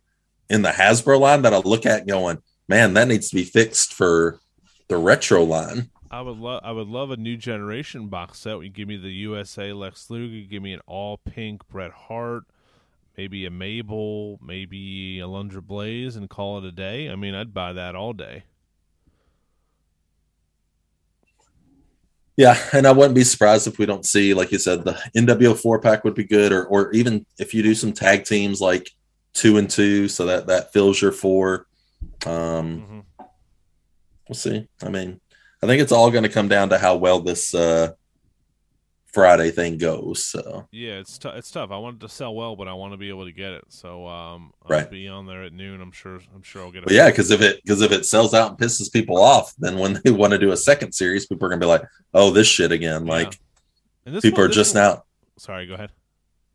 [0.49, 2.39] in the Hasbro line that I look at going,
[2.69, 4.41] man, that needs to be fixed for
[4.89, 5.91] the retro line.
[6.11, 8.61] I would love I would love a new generation box set.
[8.61, 12.45] You give me the USA Lex Luger, give me an all pink Bret Hart,
[13.17, 17.09] maybe a Mabel, maybe Alundra Blayze, and call it a day.
[17.09, 18.45] I mean, I'd buy that all day.
[22.37, 25.59] Yeah, and I wouldn't be surprised if we don't see, like you said, the NWO
[25.59, 28.91] four pack would be good, or or even if you do some tag teams like
[29.33, 31.67] two and two, so that that fills your four.
[32.27, 33.01] Um, hmm
[34.29, 34.66] we'll see.
[34.83, 35.20] I mean,
[35.62, 37.93] I think it's all going to come down to how well this uh,
[39.12, 40.25] Friday thing goes.
[40.25, 41.70] So Yeah, it's t- it's tough.
[41.70, 43.64] I want it to sell well, but I want to be able to get it.
[43.68, 44.91] So um, I'll Right.
[44.91, 45.81] be on there at noon.
[45.83, 46.20] I'm sure.
[46.35, 46.93] I'm sure I'll get it.
[46.93, 50.01] Yeah, because if it because if it sells out and pisses people off, then when
[50.05, 51.83] they want to do a second series, people are gonna be like,
[52.14, 53.12] "Oh, this shit again!" Yeah.
[53.12, 53.39] Like
[54.23, 55.03] people one- are just one- now.
[55.39, 55.91] Sorry, go ahead.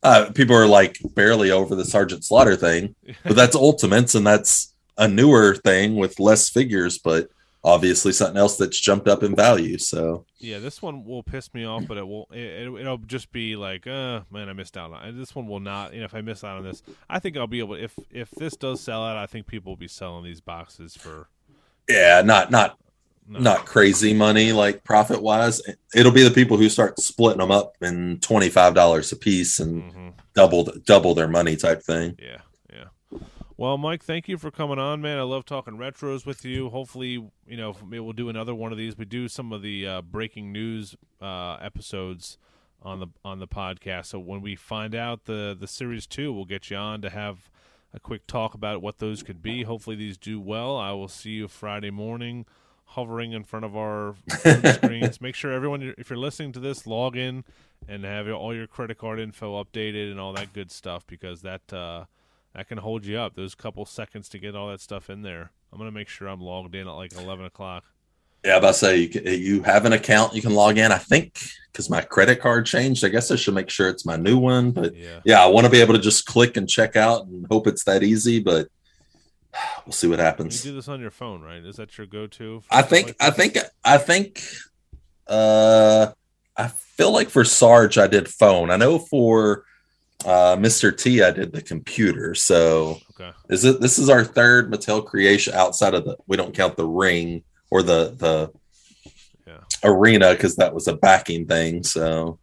[0.04, 4.74] Uh, people are like barely over the Sergeant Slaughter thing, but that's Ultimates, and that's
[4.98, 7.30] a newer thing with less figures, but
[7.64, 9.78] obviously something else that's jumped up in value.
[9.78, 12.28] So Yeah, this one will piss me off, but it will.
[12.32, 15.18] It, it'll just be like, uh, man, I missed out on.
[15.18, 15.94] This one will not.
[15.94, 17.76] You know, if I miss out on this, I think I'll be able.
[17.76, 21.30] If if this does sell out, I think people will be selling these boxes for
[21.90, 22.78] yeah, not not
[23.28, 25.62] no, not crazy money like profit wise.
[25.96, 29.60] It'll be the people who start splitting them up in twenty five dollars a piece
[29.60, 32.16] and hmm double double their money type thing.
[32.22, 32.38] Yeah.
[33.60, 35.18] Well, Mike, thank you for coming on, man.
[35.18, 36.70] I love talking retros with you.
[36.70, 37.14] Hopefully,
[37.48, 38.96] you know, maybe we'll do another one of these.
[38.96, 42.38] We do some of the uh, breaking news uh, episodes
[42.84, 44.06] on the on the podcast.
[44.08, 47.50] So when we find out the the series two, we'll get you on to have
[47.96, 49.64] a quick talk about what those could be.
[49.64, 50.78] Hopefully, these do well.
[50.78, 52.46] I will see you Friday morning,
[52.86, 54.18] hovering in front of our
[54.76, 55.20] screens.
[55.20, 57.44] Make sure everyone, if you're listening to this, log in
[57.88, 61.74] and have all your credit card info updated and all that good stuff because that
[61.74, 62.06] uh,
[62.58, 63.36] that can hold you up.
[63.36, 65.52] Those couple seconds to get all that stuff in there.
[65.72, 67.84] I'm gonna make sure I'm logged in at like 11 o'clock.
[68.44, 70.92] Yeah, about to say you, you have an account you can log in.
[70.92, 71.40] I think
[71.72, 73.06] because my credit card changed.
[73.06, 74.72] I guess I should make sure it's my new one.
[74.72, 75.20] But Yeah.
[75.24, 77.84] yeah, I want to be able to just click and check out and hope it's
[77.84, 78.40] that easy.
[78.40, 78.70] But
[79.86, 80.62] we'll see what You happens.
[80.64, 81.64] do this on your phone, right?
[81.64, 82.64] Is that your go-to?
[82.72, 84.44] I think like I think I think
[85.28, 86.12] uh
[86.56, 88.72] I feel like for Sarge I did phone.
[88.72, 89.64] I know for
[90.26, 90.96] uh Mr.
[90.96, 92.34] T I did the computer.
[92.36, 93.32] So Okay.
[93.50, 96.88] is it this is our third Mattel creation outside of the we don't count the
[96.88, 98.52] ring or the the
[99.46, 99.60] Yeah.
[99.84, 101.84] arena because that was a backing thing.
[101.84, 102.40] So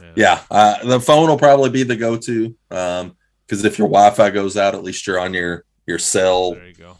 [0.00, 0.12] Yeah.
[0.16, 2.54] yeah, uh, the phone will probably be the go-to.
[2.70, 3.16] Um
[3.46, 6.74] because if your Wi-Fi goes out, at least you're on your your cell There you
[6.74, 6.96] go.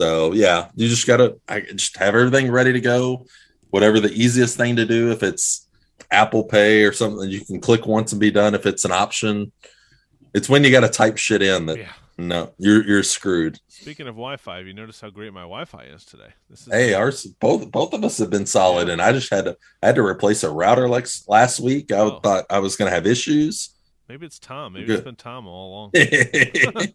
[0.00, 3.26] so yeah, you just gotta I just have everything ready to go.
[3.70, 5.63] Whatever the easiest thing to do, if it's
[6.10, 8.54] Apple Pay or something, you can click once and be done.
[8.54, 9.52] If it's an option,
[10.32, 11.92] it's when you got to type shit in that Yeah.
[12.18, 13.58] no, you're you're screwed.
[13.68, 16.32] Speaking of Wi-Fi, have you noticed how great my Wi-Fi is today?
[16.48, 19.44] This is Hey, ours both both of us have been solid, and I just had
[19.46, 21.92] to I had to replace a router like last week.
[21.92, 22.20] I Oh.
[22.20, 23.70] thought I was gonna have issues.
[24.08, 24.74] maybe it's Tom.
[24.74, 24.96] Maybe Good.
[24.96, 25.92] it's been Tom all along.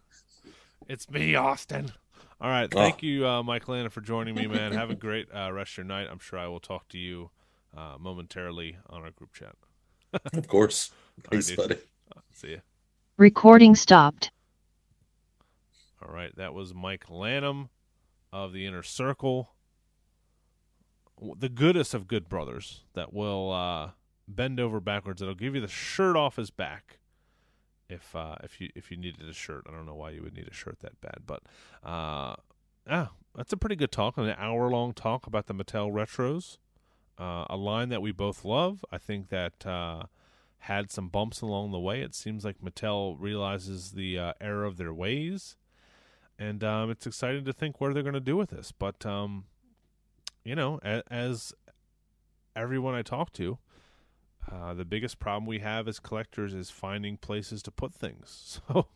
[0.88, 1.92] It's me, Austin.
[2.40, 2.68] All right.
[2.74, 2.76] Oh.
[2.76, 4.72] Thank you, uh, Mike Lanham, for joining me, man.
[4.72, 6.08] Have a great uh, rest of your night.
[6.10, 7.30] I'm sure I will talk to you
[7.76, 9.54] uh, momentarily on our group chat.
[10.34, 10.90] of course.
[11.30, 11.56] Thanks, dude.
[11.56, 11.76] buddy.
[12.32, 12.56] See ya.
[13.16, 14.30] Recording stopped.
[16.02, 16.34] All right.
[16.36, 17.68] That was Mike Lanham
[18.32, 19.50] of the Inner Circle.
[21.36, 23.90] The goodest of good brothers that will uh,
[24.26, 25.20] bend over backwards.
[25.20, 26.98] That'll give you the shirt off his back.
[27.90, 30.34] If uh, if you if you needed a shirt, I don't know why you would
[30.34, 31.42] need a shirt that bad, but
[31.82, 32.36] uh,
[32.86, 34.16] yeah, that's a pretty good talk.
[34.16, 36.58] An hour long talk about the Mattel retros,
[37.20, 38.84] uh, a line that we both love.
[38.90, 40.04] I think that uh,
[40.60, 42.00] had some bumps along the way.
[42.00, 45.56] It seems like Mattel realizes the uh, error of their ways,
[46.38, 48.72] and um, it's exciting to think where they're going to do with this.
[48.72, 49.44] But um,
[50.44, 51.52] you know, a- as
[52.56, 53.58] everyone I talk to,
[54.50, 58.60] uh, the biggest problem we have as collectors is finding places to put things.
[58.68, 58.86] So,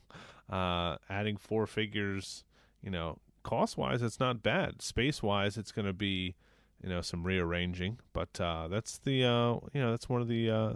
[0.51, 2.45] uh, adding four figures,
[2.83, 4.83] you know, cost wise, it's not bad.
[4.83, 6.35] Space wise, it's going to be,
[6.85, 7.99] you know, some rearranging.
[8.13, 10.73] But uh, that's the, uh, you know, that's one of the uh,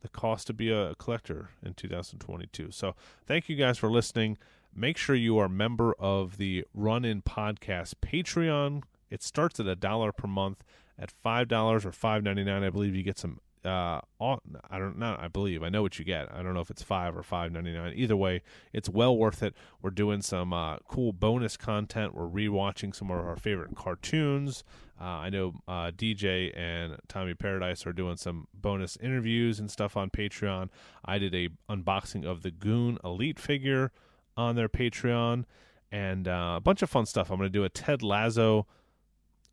[0.00, 2.70] the cost to be a collector in 2022.
[2.70, 2.94] So,
[3.26, 4.38] thank you guys for listening.
[4.74, 8.82] Make sure you are a member of the Run In Podcast Patreon.
[9.10, 10.64] It starts at a dollar per month.
[10.98, 13.40] At five dollars or five ninety nine, I believe you get some.
[13.64, 14.40] Uh, au-
[14.70, 15.20] I don't not.
[15.20, 16.28] I believe I know what you get.
[16.32, 17.92] I don't know if it's five or five ninety nine.
[17.94, 18.42] Either way,
[18.72, 19.54] it's well worth it.
[19.80, 22.14] We're doing some uh, cool bonus content.
[22.14, 24.64] We're rewatching some of our favorite cartoons.
[25.00, 29.96] Uh, I know uh, DJ and Tommy Paradise are doing some bonus interviews and stuff
[29.96, 30.68] on Patreon.
[31.04, 33.92] I did a unboxing of the Goon Elite figure
[34.36, 35.44] on their Patreon,
[35.90, 37.30] and uh, a bunch of fun stuff.
[37.30, 38.66] I'm going to do a Ted Lasso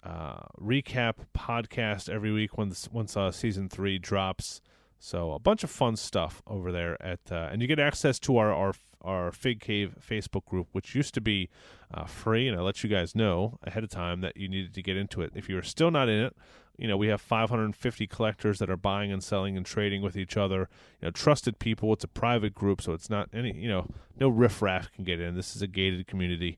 [0.03, 4.61] uh, recap podcast every week once once uh, season three drops.
[4.99, 8.37] So a bunch of fun stuff over there at, uh, and you get access to
[8.37, 11.49] our our our Fig Cave Facebook group, which used to be
[11.93, 14.81] uh, free, and I let you guys know ahead of time that you needed to
[14.81, 15.31] get into it.
[15.35, 16.35] If you are still not in it,
[16.77, 20.35] you know we have 550 collectors that are buying and selling and trading with each
[20.37, 20.69] other.
[21.01, 21.93] You know, trusted people.
[21.93, 23.87] It's a private group, so it's not any you know
[24.19, 25.35] no riffraff can get in.
[25.35, 26.57] This is a gated community,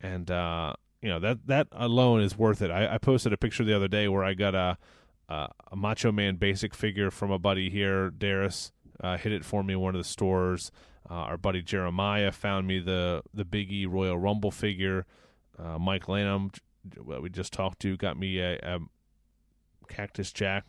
[0.00, 2.70] and uh, you know that that alone is worth it.
[2.70, 4.78] I, I posted a picture the other day where I got a
[5.28, 9.62] uh, a Macho Man basic figure from a buddy here, Darius, uh, hit it for
[9.62, 10.70] me in one of the stores.
[11.10, 15.06] Uh, our buddy Jeremiah found me the the Biggie Royal Rumble figure.
[15.58, 16.50] Uh, Mike Lanham,
[16.96, 18.78] we just talked to, got me a, a
[19.88, 20.64] Cactus Jack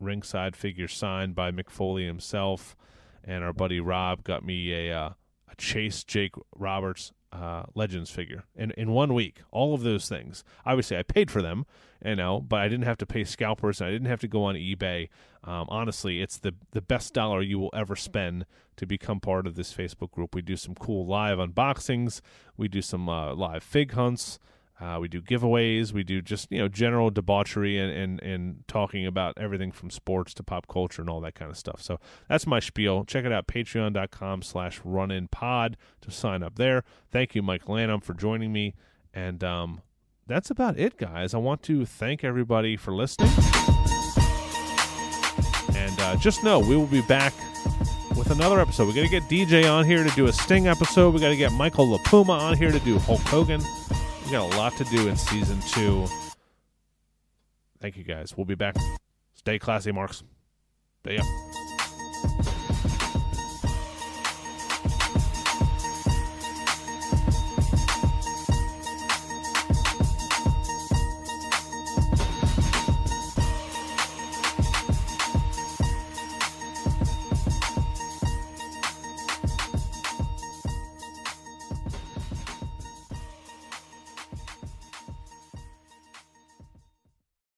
[0.00, 2.76] ringside figure signed by Mick Foley himself,
[3.24, 5.10] and our buddy Rob got me a uh,
[5.50, 9.42] a Chase Jake Roberts uh, Legends figure in in one week.
[9.50, 10.44] All of those things.
[10.64, 11.66] Obviously, I paid for them,
[12.04, 13.80] you know, but I didn't have to pay scalpers.
[13.80, 15.08] And I didn't have to go on eBay.
[15.44, 19.56] Um, honestly, it's the the best dollar you will ever spend to become part of
[19.56, 20.34] this Facebook group.
[20.34, 22.20] We do some cool live unboxings.
[22.56, 24.38] We do some uh, live fig hunts.
[24.80, 25.92] Uh, we do giveaways.
[25.92, 30.32] We do just you know general debauchery and, and and talking about everything from sports
[30.34, 31.82] to pop culture and all that kind of stuff.
[31.82, 31.98] So
[32.28, 33.04] that's my spiel.
[33.04, 36.84] Check it out, patreon.com slash runinpod to sign up there.
[37.10, 38.74] Thank you, Mike Lanham, for joining me.
[39.12, 39.80] And um,
[40.28, 41.34] that's about it, guys.
[41.34, 43.32] I want to thank everybody for listening.
[45.74, 47.34] And uh, just know we will be back
[48.16, 48.86] with another episode.
[48.86, 51.14] We got to get DJ on here to do a Sting episode.
[51.14, 53.60] We got to get Michael LaPuma on here to do Hulk Hogan.
[54.28, 56.06] We got a lot to do in season two.
[57.80, 58.36] Thank you guys.
[58.36, 58.76] We'll be back.
[59.32, 60.22] Stay classy, Marks.
[61.06, 61.22] See ya.